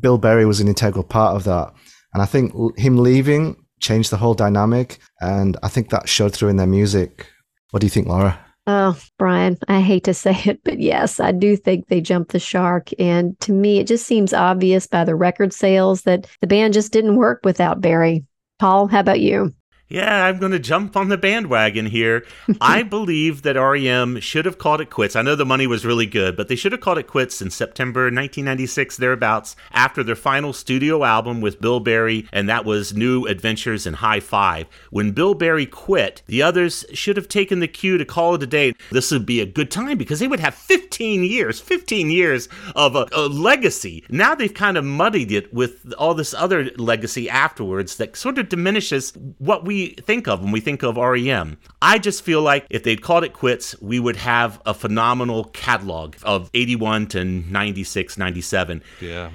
Bill 0.00 0.18
Berry 0.18 0.46
was 0.46 0.60
an 0.60 0.68
integral 0.68 1.04
part 1.04 1.36
of 1.36 1.44
that. 1.44 1.72
And 2.14 2.22
I 2.22 2.26
think 2.26 2.52
him 2.78 2.98
leaving 2.98 3.56
changed 3.80 4.10
the 4.10 4.16
whole 4.16 4.34
dynamic. 4.34 4.98
And 5.20 5.56
I 5.62 5.68
think 5.68 5.90
that 5.90 6.08
showed 6.08 6.32
through 6.32 6.48
in 6.48 6.56
their 6.56 6.66
music. 6.66 7.26
What 7.70 7.80
do 7.80 7.86
you 7.86 7.90
think, 7.90 8.06
Laura? 8.06 8.38
Oh, 8.70 8.98
Bryan, 9.18 9.56
I 9.66 9.80
hate 9.80 10.04
to 10.04 10.12
say 10.12 10.38
it, 10.44 10.60
but 10.62 10.78
yes, 10.78 11.20
I 11.20 11.32
do 11.32 11.56
think 11.56 11.88
they 11.88 12.02
jumped 12.02 12.32
the 12.32 12.38
shark. 12.38 12.90
And 12.98 13.40
to 13.40 13.50
me, 13.50 13.78
it 13.78 13.86
just 13.86 14.04
seems 14.06 14.34
obvious 14.34 14.86
by 14.86 15.04
the 15.04 15.14
record 15.14 15.54
sales 15.54 16.02
that 16.02 16.26
the 16.42 16.46
band 16.46 16.74
just 16.74 16.92
didn't 16.92 17.16
work 17.16 17.40
without 17.44 17.80
Berry. 17.80 18.26
Paul, 18.58 18.86
how 18.86 19.00
about 19.00 19.20
you? 19.20 19.54
Yeah, 19.88 20.26
I'm 20.26 20.38
going 20.38 20.52
to 20.52 20.58
jump 20.58 20.96
on 20.96 21.08
the 21.08 21.16
bandwagon 21.16 21.86
here. 21.86 22.26
I 22.60 22.82
believe 22.98 23.40
that 23.42 23.56
REM 23.56 24.20
should 24.20 24.44
have 24.44 24.58
called 24.58 24.82
it 24.82 24.90
quits. 24.90 25.16
I 25.16 25.22
know 25.22 25.34
the 25.34 25.46
money 25.46 25.66
was 25.66 25.86
really 25.86 26.04
good, 26.04 26.36
but 26.36 26.48
they 26.48 26.56
should 26.56 26.72
have 26.72 26.82
called 26.82 26.98
it 26.98 27.06
quits 27.06 27.40
in 27.40 27.50
September 27.50 28.02
1996, 28.02 28.98
thereabouts, 28.98 29.56
after 29.72 30.02
their 30.02 30.14
final 30.14 30.52
studio 30.52 31.04
album 31.04 31.40
with 31.40 31.60
Bill 31.60 31.80
Berry, 31.80 32.28
and 32.32 32.50
that 32.50 32.66
was 32.66 32.92
New 32.92 33.26
Adventures 33.26 33.86
in 33.86 33.94
Hi-Fi. 33.94 34.66
When 34.90 35.12
Bill 35.12 35.32
Berry 35.32 35.64
quit, 35.64 36.22
the 36.26 36.42
others 36.42 36.84
should 36.92 37.16
have 37.16 37.28
taken 37.28 37.60
the 37.60 37.68
cue 37.68 37.96
to 37.96 38.04
call 38.04 38.34
it 38.34 38.42
a 38.42 38.46
day. 38.46 38.74
This 38.90 39.10
would 39.10 39.24
be 39.24 39.40
a 39.40 39.46
good 39.46 39.70
time 39.70 39.96
because 39.96 40.20
they 40.20 40.28
would 40.28 40.40
have 40.40 40.54
15 40.54 41.24
years, 41.24 41.60
15 41.60 42.10
years 42.10 42.50
of 42.76 42.94
a, 42.94 43.06
a 43.12 43.22
legacy. 43.22 44.04
Now 44.10 44.34
they've 44.34 44.52
kind 44.52 44.76
of 44.76 44.84
muddied 44.84 45.32
it 45.32 45.54
with 45.54 45.94
all 45.94 46.12
this 46.12 46.34
other 46.34 46.70
legacy 46.76 47.30
afterwards 47.30 47.96
that 47.96 48.16
sort 48.16 48.36
of 48.36 48.50
diminishes 48.50 49.14
what 49.38 49.64
we 49.64 49.77
think 49.86 50.28
of 50.28 50.42
when 50.42 50.52
we 50.52 50.60
think 50.60 50.82
of 50.82 50.96
REM. 50.96 51.56
I 51.80 51.98
just 51.98 52.22
feel 52.22 52.42
like 52.42 52.66
if 52.68 52.82
they'd 52.82 53.00
called 53.00 53.24
it 53.24 53.32
quits, 53.32 53.80
we 53.80 53.98
would 53.98 54.16
have 54.16 54.60
a 54.66 54.74
phenomenal 54.74 55.44
catalog 55.44 56.16
of 56.22 56.50
81 56.52 57.06
to 57.08 57.24
96, 57.24 58.18
97. 58.18 58.82
Yeah. 59.00 59.30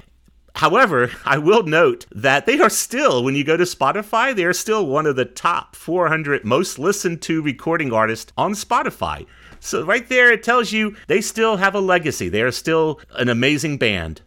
However, 0.56 1.10
I 1.24 1.38
will 1.38 1.64
note 1.64 2.06
that 2.12 2.46
they 2.46 2.60
are 2.60 2.70
still, 2.70 3.24
when 3.24 3.34
you 3.34 3.42
go 3.42 3.56
to 3.56 3.64
Spotify, 3.64 4.34
they 4.34 4.44
are 4.44 4.52
still 4.52 4.86
one 4.86 5.04
of 5.04 5.16
the 5.16 5.24
top 5.24 5.74
400 5.74 6.44
most 6.44 6.78
listened 6.78 7.22
to 7.22 7.42
recording 7.42 7.92
artists 7.92 8.32
on 8.38 8.52
Spotify. 8.52 9.26
So, 9.58 9.84
right 9.84 10.08
there, 10.08 10.30
it 10.30 10.44
tells 10.44 10.70
you 10.70 10.94
they 11.08 11.20
still 11.20 11.56
have 11.56 11.74
a 11.74 11.80
legacy. 11.80 12.28
They 12.28 12.42
are 12.42 12.52
still 12.52 13.00
an 13.14 13.28
amazing 13.28 13.78
band. 13.78 14.20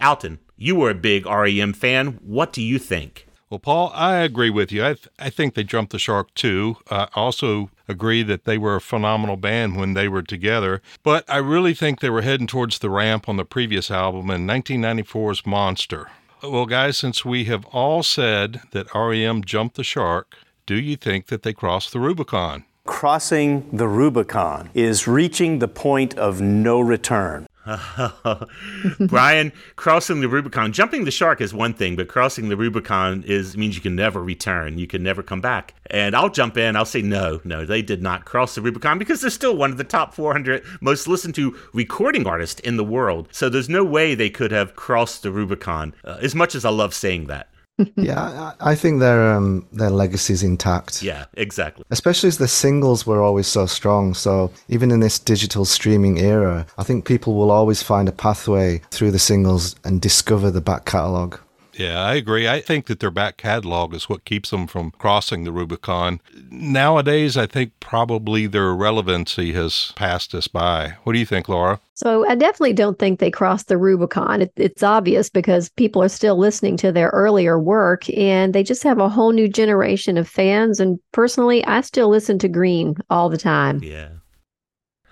Alton, 0.00 0.38
you 0.56 0.76
were 0.76 0.90
a 0.90 0.94
big 0.94 1.26
REM 1.26 1.72
fan. 1.72 2.20
What 2.22 2.52
do 2.52 2.62
you 2.62 2.78
think? 2.78 3.26
Well, 3.52 3.58
Paul, 3.58 3.92
I 3.94 4.16
agree 4.20 4.48
with 4.48 4.72
you. 4.72 4.82
I, 4.82 4.94
th- 4.94 5.08
I 5.18 5.28
think 5.28 5.52
they 5.52 5.62
jumped 5.62 5.92
the 5.92 5.98
shark 5.98 6.32
too. 6.32 6.78
I 6.90 7.08
also 7.14 7.68
agree 7.86 8.22
that 8.22 8.44
they 8.46 8.56
were 8.56 8.76
a 8.76 8.80
phenomenal 8.80 9.36
band 9.36 9.76
when 9.76 9.92
they 9.92 10.08
were 10.08 10.22
together, 10.22 10.80
but 11.02 11.28
I 11.28 11.36
really 11.36 11.74
think 11.74 12.00
they 12.00 12.08
were 12.08 12.22
heading 12.22 12.46
towards 12.46 12.78
the 12.78 12.88
ramp 12.88 13.28
on 13.28 13.36
the 13.36 13.44
previous 13.44 13.90
album 13.90 14.30
in 14.30 14.46
1994's 14.46 15.44
Monster. 15.44 16.08
Well, 16.42 16.64
guys, 16.64 16.96
since 16.96 17.26
we 17.26 17.44
have 17.44 17.66
all 17.66 18.02
said 18.02 18.62
that 18.70 18.86
REM 18.94 19.44
jumped 19.44 19.76
the 19.76 19.84
shark, 19.84 20.34
do 20.64 20.76
you 20.76 20.96
think 20.96 21.26
that 21.26 21.42
they 21.42 21.52
crossed 21.52 21.92
the 21.92 22.00
Rubicon? 22.00 22.64
Crossing 22.86 23.68
the 23.70 23.86
Rubicon 23.86 24.70
is 24.72 25.06
reaching 25.06 25.58
the 25.58 25.68
point 25.68 26.16
of 26.16 26.40
no 26.40 26.80
return. 26.80 27.46
Bryan, 29.00 29.52
crossing 29.76 30.20
the 30.20 30.28
Rubicon, 30.28 30.72
jumping 30.72 31.04
the 31.04 31.10
shark 31.10 31.40
is 31.40 31.54
one 31.54 31.74
thing, 31.74 31.94
but 31.94 32.08
crossing 32.08 32.48
the 32.48 32.56
Rubicon 32.56 33.22
is 33.26 33.56
means 33.56 33.76
you 33.76 33.82
can 33.82 33.94
never 33.94 34.22
return. 34.22 34.78
You 34.78 34.86
can 34.86 35.02
never 35.02 35.22
come 35.22 35.40
back. 35.40 35.74
And 35.86 36.16
I'll 36.16 36.30
jump 36.30 36.56
in. 36.56 36.74
I'll 36.74 36.84
say 36.84 37.02
no, 37.02 37.40
no, 37.44 37.64
they 37.64 37.82
did 37.82 38.02
not 38.02 38.24
cross 38.24 38.54
the 38.54 38.62
Rubicon 38.62 38.98
because 38.98 39.20
they're 39.20 39.30
still 39.30 39.56
one 39.56 39.70
of 39.70 39.76
the 39.76 39.84
top 39.84 40.14
400 40.14 40.64
most 40.80 41.06
listened 41.06 41.34
to 41.36 41.56
recording 41.72 42.26
artists 42.26 42.60
in 42.60 42.76
the 42.76 42.84
world. 42.84 43.28
So 43.30 43.48
there's 43.48 43.68
no 43.68 43.84
way 43.84 44.14
they 44.14 44.30
could 44.30 44.50
have 44.50 44.74
crossed 44.74 45.22
the 45.22 45.30
Rubicon. 45.30 45.94
Uh, 46.04 46.18
as 46.20 46.34
much 46.34 46.54
as 46.54 46.64
I 46.64 46.70
love 46.70 46.94
saying 46.94 47.26
that. 47.26 47.48
yeah, 47.96 48.52
I, 48.60 48.74
think 48.74 49.00
their 49.00 49.32
um, 49.32 49.66
their 49.72 49.90
legacy's 49.90 50.42
intact. 50.42 51.02
Yeah, 51.02 51.24
exactly. 51.34 51.84
Especially 51.90 52.28
as 52.28 52.38
the 52.38 52.48
singles 52.48 53.06
were 53.06 53.22
always 53.22 53.46
so 53.46 53.66
strong. 53.66 54.14
So 54.14 54.52
even 54.68 54.90
in 54.90 55.00
this 55.00 55.18
digital 55.18 55.64
streaming 55.64 56.18
era, 56.18 56.66
I 56.76 56.82
think 56.82 57.06
people 57.06 57.34
will 57.34 57.50
always 57.50 57.82
find 57.82 58.08
a 58.08 58.12
pathway 58.12 58.82
through 58.90 59.12
the 59.12 59.18
singles 59.18 59.74
and 59.84 60.00
discover 60.00 60.50
the 60.50 60.60
back 60.60 60.84
catalogue. 60.84 61.40
Yeah, 61.74 62.02
I 62.02 62.14
agree. 62.14 62.48
I 62.48 62.60
think 62.60 62.86
that 62.86 63.00
their 63.00 63.10
back 63.10 63.36
catalog 63.36 63.94
is 63.94 64.08
what 64.08 64.24
keeps 64.24 64.50
them 64.50 64.66
from 64.66 64.90
crossing 64.92 65.44
the 65.44 65.52
Rubicon. 65.52 66.20
Nowadays, 66.50 67.36
I 67.36 67.46
think 67.46 67.72
probably 67.80 68.46
their 68.46 68.74
relevancy 68.74 69.52
has 69.52 69.92
passed 69.96 70.34
us 70.34 70.48
by. 70.48 70.96
What 71.04 71.14
do 71.14 71.18
you 71.18 71.26
think, 71.26 71.48
Laura? 71.48 71.80
So 71.94 72.26
I 72.28 72.34
definitely 72.34 72.72
don't 72.72 72.98
think 72.98 73.18
they 73.20 73.30
crossed 73.30 73.68
the 73.68 73.78
Rubicon. 73.78 74.42
It, 74.42 74.52
it's 74.56 74.82
obvious 74.82 75.30
because 75.30 75.70
people 75.70 76.02
are 76.02 76.08
still 76.08 76.36
listening 76.36 76.76
to 76.78 76.92
their 76.92 77.08
earlier 77.08 77.58
work 77.58 78.08
and 78.10 78.54
they 78.54 78.62
just 78.62 78.82
have 78.82 78.98
a 78.98 79.08
whole 79.08 79.32
new 79.32 79.48
generation 79.48 80.16
of 80.18 80.28
fans. 80.28 80.80
And 80.80 80.98
personally, 81.12 81.64
I 81.64 81.80
still 81.82 82.08
listen 82.08 82.38
to 82.40 82.48
Green 82.48 82.96
all 83.08 83.28
the 83.28 83.38
time. 83.38 83.82
Yeah. 83.82 84.08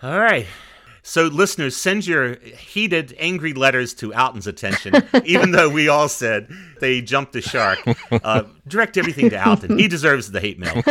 All 0.02 0.18
right. 0.18 0.46
So, 1.02 1.24
listeners, 1.24 1.76
send 1.76 2.06
your 2.06 2.36
heated, 2.36 3.16
angry 3.18 3.52
letters 3.52 3.94
to 3.94 4.12
Alton's 4.14 4.46
attention, 4.46 4.94
even 5.24 5.52
though 5.52 5.68
we 5.68 5.88
all 5.88 6.08
said 6.08 6.48
they 6.80 7.00
jumped 7.00 7.32
the 7.32 7.40
shark. 7.40 7.78
Uh, 8.10 8.44
direct 8.68 8.96
everything 8.96 9.30
to 9.30 9.48
Alton. 9.48 9.78
He 9.78 9.88
deserves 9.88 10.30
the 10.30 10.40
hate 10.40 10.58
mail. 10.58 10.82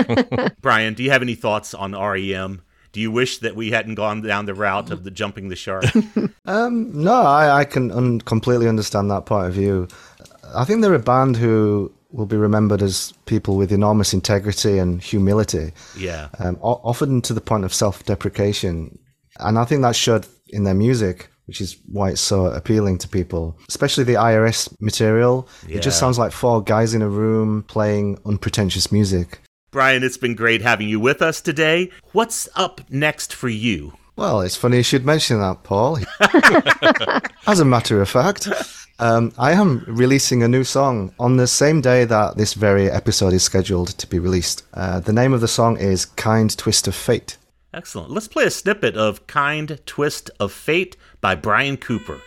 Bryan, 0.62 0.94
do 0.94 1.04
you 1.04 1.12
have 1.12 1.22
any 1.22 1.36
thoughts 1.36 1.74
on 1.74 1.92
REM? 1.92 2.62
Do 2.92 3.00
you 3.00 3.12
wish 3.12 3.38
that 3.40 3.56
we 3.56 3.70
hadn't 3.70 3.96
gone 3.96 4.22
down 4.22 4.46
the 4.46 4.56
route 4.56 4.90
of 4.90 5.04
the 5.04 5.12
jumping 5.12 5.50
the 5.50 5.56
shark? 5.56 5.86
um, 6.46 7.04
no, 7.04 7.14
I, 7.14 7.60
I 7.60 7.66
can 7.66 7.92
un- 7.92 8.22
completely 8.22 8.68
understand 8.68 9.12
that 9.12 9.26
point 9.26 9.48
of 9.48 9.54
view. 9.54 9.88
I 10.56 10.66
think 10.66 10.82
they're 10.82 10.96
a 10.96 11.00
band 11.00 11.38
who 11.38 11.94
will 12.12 12.26
be 12.26 12.38
remembered 12.38 12.82
as 12.82 13.14
people 13.26 13.56
with 13.56 13.72
enormous 13.72 14.14
integrity 14.14 14.80
and 14.80 15.02
humility. 15.02 15.72
Yeah. 15.96 16.30
Um, 16.40 16.58
often 16.62 17.22
to 17.22 17.34
the 17.34 17.42
point 17.42 17.64
of 17.64 17.74
self 17.74 18.04
deprecation. 18.06 18.98
And 19.40 19.58
I 19.58 19.66
think 19.66 19.82
that 19.82 19.96
showed 19.96 20.28
in 20.50 20.64
their 20.64 20.74
music, 20.74 21.30
which 21.46 21.62
is 21.62 21.78
why 21.92 22.12
it's 22.12 22.22
so 22.22 22.48
appealing 22.48 22.98
to 23.00 23.08
people, 23.08 23.58
especially 23.68 24.04
the 24.04 24.16
IRS 24.16 24.74
material. 24.80 25.48
Yeah. 25.68 25.78
It 25.78 25.82
just 25.82 26.00
sounds 26.00 26.20
like 26.20 26.32
four 26.32 26.64
guys 26.64 26.94
in 26.94 27.02
a 27.02 27.10
room 27.10 27.64
playing 27.64 28.20
unpretentious 28.26 28.92
music. 28.92 29.42
Bryan, 29.72 30.04
it's 30.04 30.18
been 30.18 30.36
great 30.36 30.62
having 30.62 30.90
you 30.90 31.00
with 31.00 31.22
us 31.22 31.42
today. 31.42 31.92
What's 32.12 32.50
up 32.56 32.82
next 32.90 33.34
for 33.34 33.50
you? 33.50 33.94
Well, 34.16 34.42
it's 34.42 34.56
funny 34.56 34.78
you 34.78 34.84
should 34.84 35.06
mention 35.06 35.40
that, 35.40 35.64
Paul. 35.64 36.00
As 37.48 37.60
a 37.60 37.66
matter 37.66 38.02
of 38.02 38.10
fact, 38.10 38.50
um, 39.00 39.32
I 39.38 39.54
am 39.54 39.86
releasing 39.88 40.44
a 40.44 40.48
new 40.48 40.66
song 40.66 41.14
on 41.20 41.38
the 41.38 41.48
same 41.48 41.80
day 41.80 42.04
that 42.04 42.36
this 42.36 42.54
very 42.54 42.92
episode 42.92 43.32
is 43.32 43.44
scheduled 43.44 43.90
to 43.98 44.08
be 44.08 44.20
released. 44.20 44.64
Uh, 44.74 45.00
the 45.00 45.14
name 45.14 45.32
of 45.34 45.40
the 45.40 45.48
song 45.48 45.78
is 45.78 46.06
Kind 46.06 46.58
Twist 46.58 46.88
of 46.88 46.96
Fate. 46.96 47.38
Excellent. 47.74 48.12
Let's 48.12 48.28
play 48.28 48.46
a 48.46 48.52
snippet 48.52 48.98
of 48.98 49.28
Kind 49.28 49.80
Twist 49.86 50.32
of 50.40 50.52
Fate 50.52 50.98
by 51.22 51.36
Bryan 51.36 51.78
Cooper. 51.78 52.20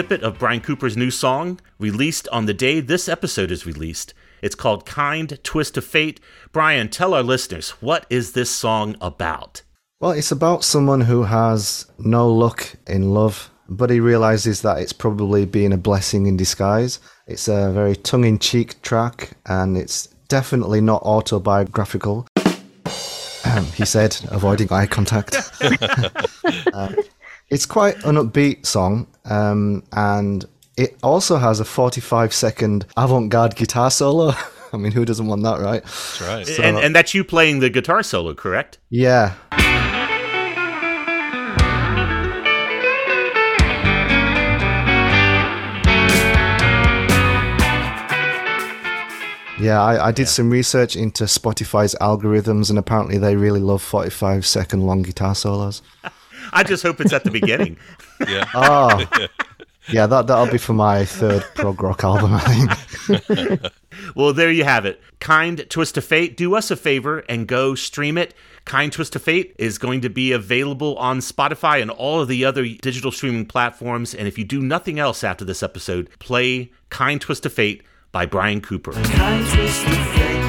Snippet 0.00 0.22
of 0.22 0.38
Bryan 0.38 0.62
Cooper's 0.62 0.96
new 0.96 1.10
song, 1.10 1.60
released 1.78 2.26
on 2.28 2.46
the 2.46 2.54
day 2.54 2.80
this 2.80 3.06
episode 3.06 3.50
is 3.50 3.66
released. 3.66 4.14
It's 4.40 4.54
called 4.54 4.86
Kind 4.86 5.38
Twist 5.44 5.76
of 5.76 5.84
Fate. 5.84 6.18
Bryan, 6.52 6.88
tell 6.88 7.12
our 7.12 7.22
listeners, 7.22 7.72
what 7.82 8.06
is 8.08 8.32
this 8.32 8.48
song 8.48 8.96
about? 9.02 9.60
Well, 10.00 10.12
it's 10.12 10.32
about 10.32 10.64
someone 10.64 11.02
who 11.02 11.24
has 11.24 11.84
no 11.98 12.32
luck 12.32 12.76
in 12.86 13.12
love, 13.12 13.50
but 13.68 13.90
he 13.90 14.00
realizes 14.00 14.62
that 14.62 14.78
it's 14.78 14.94
probably 14.94 15.44
been 15.44 15.70
a 15.70 15.76
blessing 15.76 16.24
in 16.24 16.38
disguise. 16.38 16.98
It's 17.26 17.46
a 17.46 17.70
very 17.70 17.94
tongue 17.94 18.24
in 18.24 18.38
cheek 18.38 18.80
track, 18.80 19.32
and 19.44 19.76
it's 19.76 20.06
definitely 20.28 20.80
not 20.80 21.02
autobiographical. 21.02 22.26
He 23.74 23.84
said, 23.84 24.16
avoiding 24.30 24.72
eye 24.72 24.86
contact. 24.86 25.36
Uh, 26.72 26.92
it's 27.50 27.66
quite 27.66 27.96
an 28.04 28.16
upbeat 28.16 28.64
song, 28.66 29.06
um, 29.24 29.82
and 29.92 30.44
it 30.76 30.96
also 31.02 31.36
has 31.36 31.60
a 31.60 31.64
45 31.64 32.32
second 32.32 32.86
avant 32.96 33.30
garde 33.30 33.56
guitar 33.56 33.90
solo. 33.90 34.32
I 34.72 34.76
mean, 34.76 34.92
who 34.92 35.04
doesn't 35.04 35.26
want 35.26 35.42
that, 35.42 35.60
right? 35.60 35.82
That's 35.82 36.20
right. 36.20 36.46
So- 36.46 36.62
and, 36.62 36.78
and 36.78 36.94
that's 36.94 37.12
you 37.12 37.24
playing 37.24 37.58
the 37.58 37.70
guitar 37.70 38.02
solo, 38.04 38.34
correct? 38.34 38.78
Yeah. 38.88 39.34
Yeah, 49.60 49.82
I, 49.82 50.06
I 50.06 50.10
did 50.12 50.26
some 50.26 50.48
research 50.48 50.96
into 50.96 51.24
Spotify's 51.24 51.94
algorithms, 52.00 52.70
and 52.70 52.78
apparently 52.78 53.18
they 53.18 53.36
really 53.36 53.60
love 53.60 53.82
45 53.82 54.46
second 54.46 54.86
long 54.86 55.02
guitar 55.02 55.34
solos. 55.34 55.82
I 56.52 56.62
just 56.62 56.82
hope 56.82 57.00
it's 57.00 57.12
at 57.12 57.24
the 57.24 57.30
beginning. 57.30 57.76
Yeah. 58.28 58.44
Oh, 58.54 59.06
yeah, 59.88 60.06
that, 60.06 60.26
that'll 60.26 60.52
be 60.52 60.58
for 60.58 60.74
my 60.74 61.06
third 61.06 61.42
prog 61.54 61.82
rock 61.82 62.04
album, 62.04 62.34
I 62.34 62.76
think. 63.08 63.62
Well, 64.14 64.32
there 64.32 64.50
you 64.52 64.64
have 64.64 64.84
it. 64.86 65.00
Kind 65.20 65.68
Twist 65.68 65.96
of 65.96 66.04
Fate. 66.04 66.36
Do 66.36 66.54
us 66.54 66.70
a 66.70 66.76
favor 66.76 67.20
and 67.28 67.46
go 67.46 67.74
stream 67.74 68.16
it. 68.18 68.34
Kind 68.64 68.92
Twist 68.92 69.16
of 69.16 69.22
Fate 69.22 69.54
is 69.58 69.78
going 69.78 70.00
to 70.02 70.08
be 70.10 70.32
available 70.32 70.96
on 70.98 71.18
Spotify 71.18 71.80
and 71.82 71.90
all 71.90 72.20
of 72.20 72.28
the 72.28 72.44
other 72.44 72.62
digital 72.66 73.10
streaming 73.10 73.46
platforms. 73.46 74.14
And 74.14 74.28
if 74.28 74.38
you 74.38 74.44
do 74.44 74.60
nothing 74.60 74.98
else 74.98 75.24
after 75.24 75.44
this 75.44 75.62
episode, 75.62 76.08
play 76.18 76.70
Kind 76.90 77.20
Twist 77.22 77.44
of 77.46 77.52
Fate 77.52 77.82
by 78.12 78.26
Bryan 78.26 78.60
Cooper. 78.60 78.92
kind 78.92 79.46
twist 79.48 79.86
of 79.86 79.92
fate, 80.14 80.40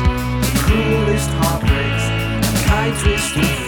the 0.41 0.59
cruelest 0.59 1.29
heartbreaks, 1.31 2.65
kind 2.67 2.97
twist 2.99 3.35
of 3.37 3.43
fate 3.43 3.61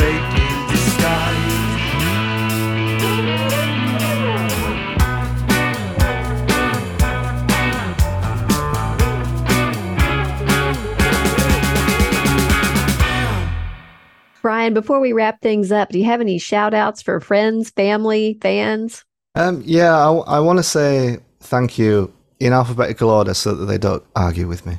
Bryan, 14.43 14.73
before 14.73 14.99
we 14.99 15.13
wrap 15.13 15.41
things 15.41 15.71
up, 15.71 15.89
do 15.89 15.97
you 15.97 16.05
have 16.05 16.19
any 16.19 16.37
shout 16.37 16.73
outs 16.73 17.01
for 17.01 17.21
friends, 17.21 17.69
family, 17.69 18.37
fans? 18.41 19.05
Um, 19.35 19.63
yeah, 19.65 19.95
I, 19.95 20.11
I 20.11 20.39
want 20.41 20.59
to 20.59 20.63
say 20.63 21.17
thank 21.39 21.79
you 21.79 22.13
in 22.41 22.51
alphabetical 22.51 23.09
order 23.09 23.33
so 23.33 23.55
that 23.55 23.65
they 23.65 23.77
don't 23.77 24.03
argue 24.17 24.47
with 24.47 24.65
me. 24.65 24.77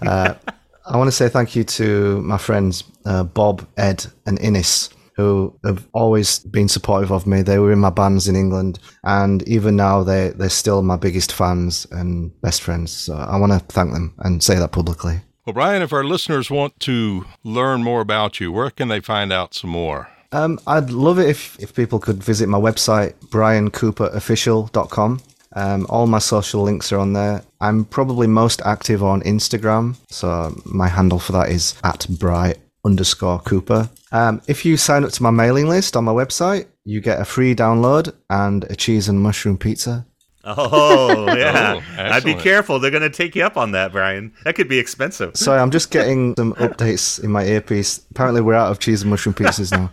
Uh, 0.00 0.34
I 0.86 0.96
want 0.96 1.08
to 1.08 1.12
say 1.12 1.28
thank 1.28 1.54
you 1.54 1.62
to 1.62 2.22
my 2.22 2.38
friends 2.38 2.84
uh, 3.04 3.22
Bob, 3.22 3.68
Ed, 3.76 4.06
and 4.26 4.40
Innes, 4.40 4.88
who 5.14 5.54
have 5.62 5.86
always 5.92 6.38
been 6.40 6.68
supportive 6.68 7.12
of 7.12 7.26
me. 7.26 7.42
They 7.42 7.58
were 7.58 7.70
in 7.70 7.78
my 7.78 7.90
bands 7.90 8.28
in 8.28 8.34
England, 8.34 8.78
and 9.04 9.46
even 9.46 9.76
now 9.76 10.02
they 10.02 10.30
they're 10.30 10.48
still 10.48 10.82
my 10.82 10.96
biggest 10.96 11.32
fans 11.32 11.86
and 11.92 12.32
best 12.40 12.62
friends. 12.62 12.90
So 12.90 13.14
I 13.14 13.36
want 13.36 13.52
to 13.52 13.58
thank 13.58 13.92
them 13.92 14.14
and 14.20 14.42
say 14.42 14.58
that 14.58 14.72
publicly. 14.72 15.20
Well, 15.44 15.54
Bryan, 15.54 15.82
if 15.82 15.92
our 15.92 16.04
listeners 16.04 16.52
want 16.52 16.78
to 16.80 17.26
learn 17.42 17.82
more 17.82 18.00
about 18.00 18.38
you, 18.38 18.52
where 18.52 18.70
can 18.70 18.86
they 18.86 19.00
find 19.00 19.32
out 19.32 19.54
some 19.54 19.70
more? 19.70 20.08
Um, 20.30 20.60
I'd 20.68 20.90
love 20.90 21.18
it 21.18 21.28
if, 21.28 21.58
if 21.58 21.74
people 21.74 21.98
could 21.98 22.22
visit 22.22 22.48
my 22.48 22.58
website, 22.58 23.14
bryancooperofficial.com. 23.26 25.20
Um, 25.54 25.86
all 25.90 26.06
my 26.06 26.20
social 26.20 26.62
links 26.62 26.92
are 26.92 26.98
on 26.98 27.12
there. 27.12 27.42
I'm 27.60 27.84
probably 27.84 28.28
most 28.28 28.62
active 28.64 29.02
on 29.02 29.20
Instagram, 29.22 29.96
so 30.10 30.56
my 30.64 30.86
handle 30.86 31.18
for 31.18 31.32
that 31.32 31.48
is 31.50 31.74
at 31.82 32.06
bri 32.08 32.54
underscore 32.84 33.40
cooper. 33.40 33.90
Um, 34.12 34.40
if 34.46 34.64
you 34.64 34.76
sign 34.76 35.02
up 35.02 35.10
to 35.10 35.22
my 35.24 35.30
mailing 35.30 35.68
list 35.68 35.96
on 35.96 36.04
my 36.04 36.12
website, 36.12 36.66
you 36.84 37.00
get 37.00 37.20
a 37.20 37.24
free 37.24 37.54
download 37.54 38.14
and 38.30 38.62
a 38.70 38.76
cheese 38.76 39.08
and 39.08 39.20
mushroom 39.20 39.58
pizza. 39.58 40.06
Oh, 40.44 41.26
yeah. 41.36 41.80
Oh, 41.80 42.02
I'd 42.02 42.24
be 42.24 42.34
careful. 42.34 42.78
They're 42.78 42.90
going 42.90 43.02
to 43.02 43.10
take 43.10 43.36
you 43.36 43.44
up 43.44 43.56
on 43.56 43.72
that, 43.72 43.92
Bryan. 43.92 44.32
That 44.44 44.54
could 44.54 44.68
be 44.68 44.78
expensive. 44.78 45.36
Sorry, 45.36 45.60
I'm 45.60 45.70
just 45.70 45.90
getting 45.90 46.34
some 46.36 46.54
updates 46.54 47.22
in 47.22 47.30
my 47.30 47.44
earpiece. 47.44 48.04
Apparently, 48.10 48.40
we're 48.40 48.54
out 48.54 48.70
of 48.70 48.78
cheese 48.78 49.02
and 49.02 49.10
mushroom 49.10 49.34
pizzas 49.34 49.70
now, 49.70 49.90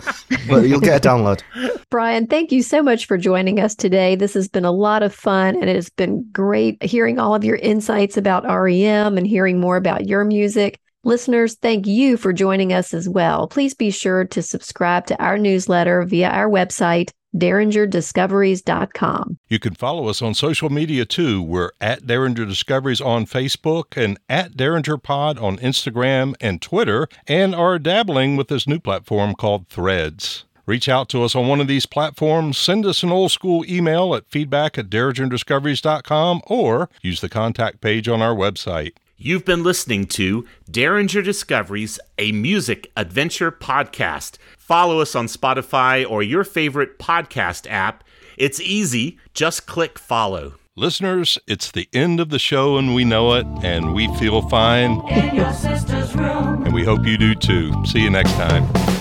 but 0.47 0.67
you'll 0.67 0.79
get 0.79 1.05
a 1.05 1.07
download. 1.07 1.41
Bryan, 1.89 2.27
thank 2.27 2.51
you 2.51 2.61
so 2.61 2.83
much 2.83 3.05
for 3.05 3.17
joining 3.17 3.59
us 3.59 3.75
today. 3.75 4.15
This 4.15 4.33
has 4.33 4.47
been 4.47 4.65
a 4.65 4.71
lot 4.71 5.03
of 5.03 5.13
fun 5.13 5.55
and 5.55 5.69
it 5.69 5.75
has 5.75 5.89
been 5.89 6.27
great 6.31 6.81
hearing 6.83 7.19
all 7.19 7.33
of 7.33 7.43
your 7.43 7.55
insights 7.57 8.15
about 8.17 8.43
REM 8.45 9.17
and 9.17 9.25
hearing 9.25 9.59
more 9.59 9.77
about 9.77 10.07
your 10.07 10.23
music. 10.23 10.79
Listeners, 11.05 11.55
thank 11.55 11.87
you 11.87 12.17
for 12.17 12.33
joining 12.33 12.73
us 12.73 12.93
as 12.93 13.07
well. 13.07 13.47
Please 13.47 13.73
be 13.73 13.89
sure 13.89 14.25
to 14.25 14.41
subscribe 14.41 15.05
to 15.07 15.23
our 15.23 15.37
newsletter 15.37 16.03
via 16.03 16.29
our 16.29 16.49
website, 16.49 17.11
derringerdiscoveries.com. 17.37 19.37
You 19.47 19.59
can 19.59 19.75
follow 19.75 20.09
us 20.09 20.21
on 20.21 20.33
social 20.33 20.69
media 20.69 21.05
too. 21.05 21.41
We're 21.41 21.71
at 21.79 22.05
Derringer 22.05 22.45
Discoveries 22.45 22.99
on 22.99 23.25
Facebook 23.25 23.95
and 23.95 24.19
at 24.27 24.57
Derringer 24.57 24.97
Pod 24.97 25.39
on 25.39 25.57
Instagram 25.59 26.35
and 26.41 26.61
Twitter, 26.61 27.07
and 27.27 27.55
are 27.55 27.79
dabbling 27.79 28.35
with 28.35 28.49
this 28.49 28.67
new 28.67 28.79
platform 28.79 29.35
called 29.35 29.69
Threads. 29.69 30.43
Reach 30.65 30.89
out 30.89 31.07
to 31.09 31.23
us 31.23 31.33
on 31.33 31.47
one 31.47 31.61
of 31.61 31.67
these 31.67 31.85
platforms, 31.85 32.57
send 32.57 32.85
us 32.85 33.03
an 33.03 33.11
old 33.11 33.31
school 33.31 33.63
email 33.67 34.13
at 34.13 34.29
feedback 34.29 34.77
at 34.77 34.89
derringerdiscoveries.com, 34.89 36.41
or 36.45 36.89
use 37.01 37.21
the 37.21 37.29
contact 37.29 37.79
page 37.79 38.09
on 38.09 38.21
our 38.21 38.35
website. 38.35 38.91
You've 39.21 39.43
been 39.43 39.63
listening 39.63 40.05
to 40.05 40.45
Derringer 40.71 41.21
Discoveries, 41.21 41.99
a 42.17 42.31
music 42.31 42.89
adventure 42.95 43.51
podcast. 43.51 44.37
Follow 44.57 45.01
us 45.01 45.13
on 45.13 45.25
Spotify 45.25 46.09
or 46.09 46.23
your 46.23 46.45
favorite 46.45 46.97
podcast 46.99 47.69
app. 47.69 48.05
It's 48.37 48.61
easy. 48.61 49.17
Just 49.33 49.67
click 49.67 49.99
follow. 49.99 50.53
Listeners, 50.77 51.37
it's 51.47 51.69
the 51.69 51.89
end 51.91 52.21
of 52.21 52.29
the 52.29 52.39
show 52.39 52.77
and 52.77 52.95
we 52.95 53.03
know 53.03 53.33
it, 53.33 53.45
and 53.61 53.93
we 53.93 54.07
feel 54.15 54.41
fine, 54.47 55.01
In 55.09 55.35
your 55.35 55.51
sister's 55.51 56.15
room, 56.15 56.63
and 56.63 56.73
we 56.73 56.85
hope 56.85 57.05
you 57.05 57.17
do 57.17 57.35
too. 57.35 57.73
See 57.85 57.99
you 57.99 58.09
next 58.09 58.31
time. 58.35 58.98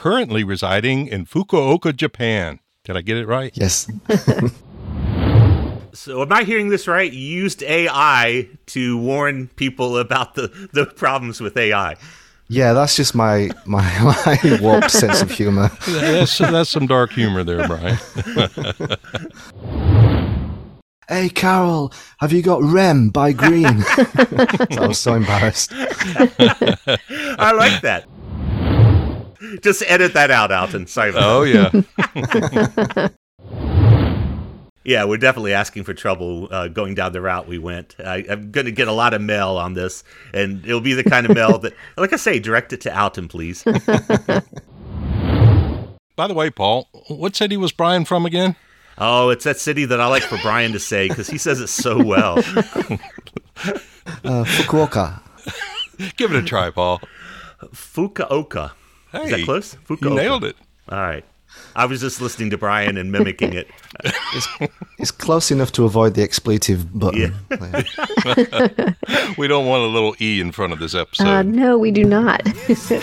Currently 0.00 0.44
residing 0.44 1.08
in 1.08 1.26
Fukuoka, 1.26 1.94
Japan. 1.94 2.60
Did 2.84 2.96
I 2.96 3.02
get 3.02 3.18
it 3.18 3.26
right? 3.26 3.52
Yes. 3.54 3.86
So, 5.92 6.22
am 6.22 6.32
I 6.32 6.44
hearing 6.44 6.68
this 6.68 6.86
right? 6.86 7.12
You 7.12 7.20
used 7.20 7.64
AI 7.64 8.48
to 8.66 8.96
warn 8.96 9.48
people 9.48 9.98
about 9.98 10.36
the, 10.36 10.46
the 10.72 10.86
problems 10.86 11.40
with 11.40 11.56
AI. 11.56 11.96
Yeah, 12.46 12.72
that's 12.74 12.94
just 12.94 13.12
my 13.14 13.50
my, 13.66 13.82
my 14.42 14.58
warped 14.62 14.92
sense 14.92 15.20
of 15.20 15.32
humor. 15.32 15.68
That's, 15.88 16.38
that's 16.38 16.70
some 16.70 16.86
dark 16.86 17.10
humor 17.10 17.42
there, 17.42 17.66
Bryan. 17.66 17.98
"Hey, 21.08 21.28
Carol, 21.28 21.92
have 22.20 22.32
you 22.32 22.40
got 22.42 22.62
Rem 22.62 23.10
by 23.10 23.32
Green?" 23.32 23.82
so 23.82 24.06
I 24.78 24.86
was 24.86 24.98
so 25.00 25.14
embarrassed. 25.14 25.72
I 25.74 27.52
like 27.52 27.82
that. 27.82 28.06
Just 29.62 29.82
edit 29.86 30.14
that 30.14 30.30
out, 30.30 30.52
Alton. 30.52 30.86
Sorry. 30.86 31.10
About 31.10 31.22
Oh, 31.22 31.44
that. 31.44 33.12
yeah, 34.84 35.04
we're 35.04 35.16
definitely 35.16 35.52
asking 35.52 35.84
for 35.84 35.94
trouble 35.94 36.48
uh, 36.50 36.68
going 36.68 36.94
down 36.94 37.12
the 37.12 37.20
route 37.20 37.46
we 37.46 37.58
went. 37.58 37.96
I, 37.98 38.24
I'm 38.28 38.50
going 38.50 38.66
to 38.66 38.72
get 38.72 38.88
a 38.88 38.92
lot 38.92 39.14
of 39.14 39.22
mail 39.22 39.56
on 39.56 39.74
this, 39.74 40.04
and 40.34 40.64
it'll 40.64 40.80
be 40.80 40.94
the 40.94 41.04
kind 41.04 41.26
of 41.26 41.34
mail 41.34 41.58
that, 41.58 41.72
like 41.96 42.12
I 42.12 42.16
say, 42.16 42.38
direct 42.38 42.72
it 42.72 42.80
to 42.82 42.98
Alton, 42.98 43.28
please. 43.28 43.62
By 46.16 46.26
the 46.26 46.34
way, 46.34 46.50
Paul, 46.50 46.88
what 47.08 47.34
city 47.34 47.56
was 47.56 47.72
Bryan 47.72 48.04
from 48.04 48.26
again? 48.26 48.56
Oh, 48.98 49.30
it's 49.30 49.44
that 49.44 49.58
city 49.58 49.86
that 49.86 49.98
I 50.00 50.06
like 50.08 50.22
for 50.24 50.36
Bryan 50.38 50.72
to 50.72 50.78
say 50.78 51.08
because 51.08 51.28
he 51.28 51.38
says 51.38 51.60
it 51.60 51.68
so 51.68 52.02
well. 52.04 52.36
Uh, 54.24 54.44
Fukuoka. 54.44 55.22
Give 56.18 56.30
it 56.32 56.36
a 56.36 56.42
try, 56.42 56.68
Paul. 56.70 57.00
Fukuoka. 57.72 58.72
Is 59.14 59.30
that 59.30 59.44
close? 59.44 59.76
you 59.88 60.10
nailed 60.10 60.44
it. 60.44 60.56
All 60.88 60.98
right. 60.98 61.24
I 61.74 61.86
was 61.86 62.00
just 62.00 62.20
listening 62.20 62.50
to 62.50 62.58
Bryan 62.58 62.96
and 62.96 63.10
mimicking 63.12 63.52
it. 63.54 63.68
It's 64.98 65.10
close 65.10 65.50
enough 65.50 65.72
to 65.72 65.84
avoid 65.86 66.12
the 66.12 66.22
expletive 66.22 66.92
button. 66.92 67.34
we 69.38 69.48
don't 69.48 69.64
want 69.66 69.82
a 69.82 69.86
little 69.86 70.14
E 70.20 70.42
in 70.42 70.52
front 70.52 70.74
of 70.74 70.78
this 70.78 70.94
episode. 70.94 71.26
Uh, 71.26 71.42
no, 71.42 71.78
we 71.78 71.90
do 71.90 72.04
not. 72.04 72.42
It's 72.68 72.88
the 72.88 73.00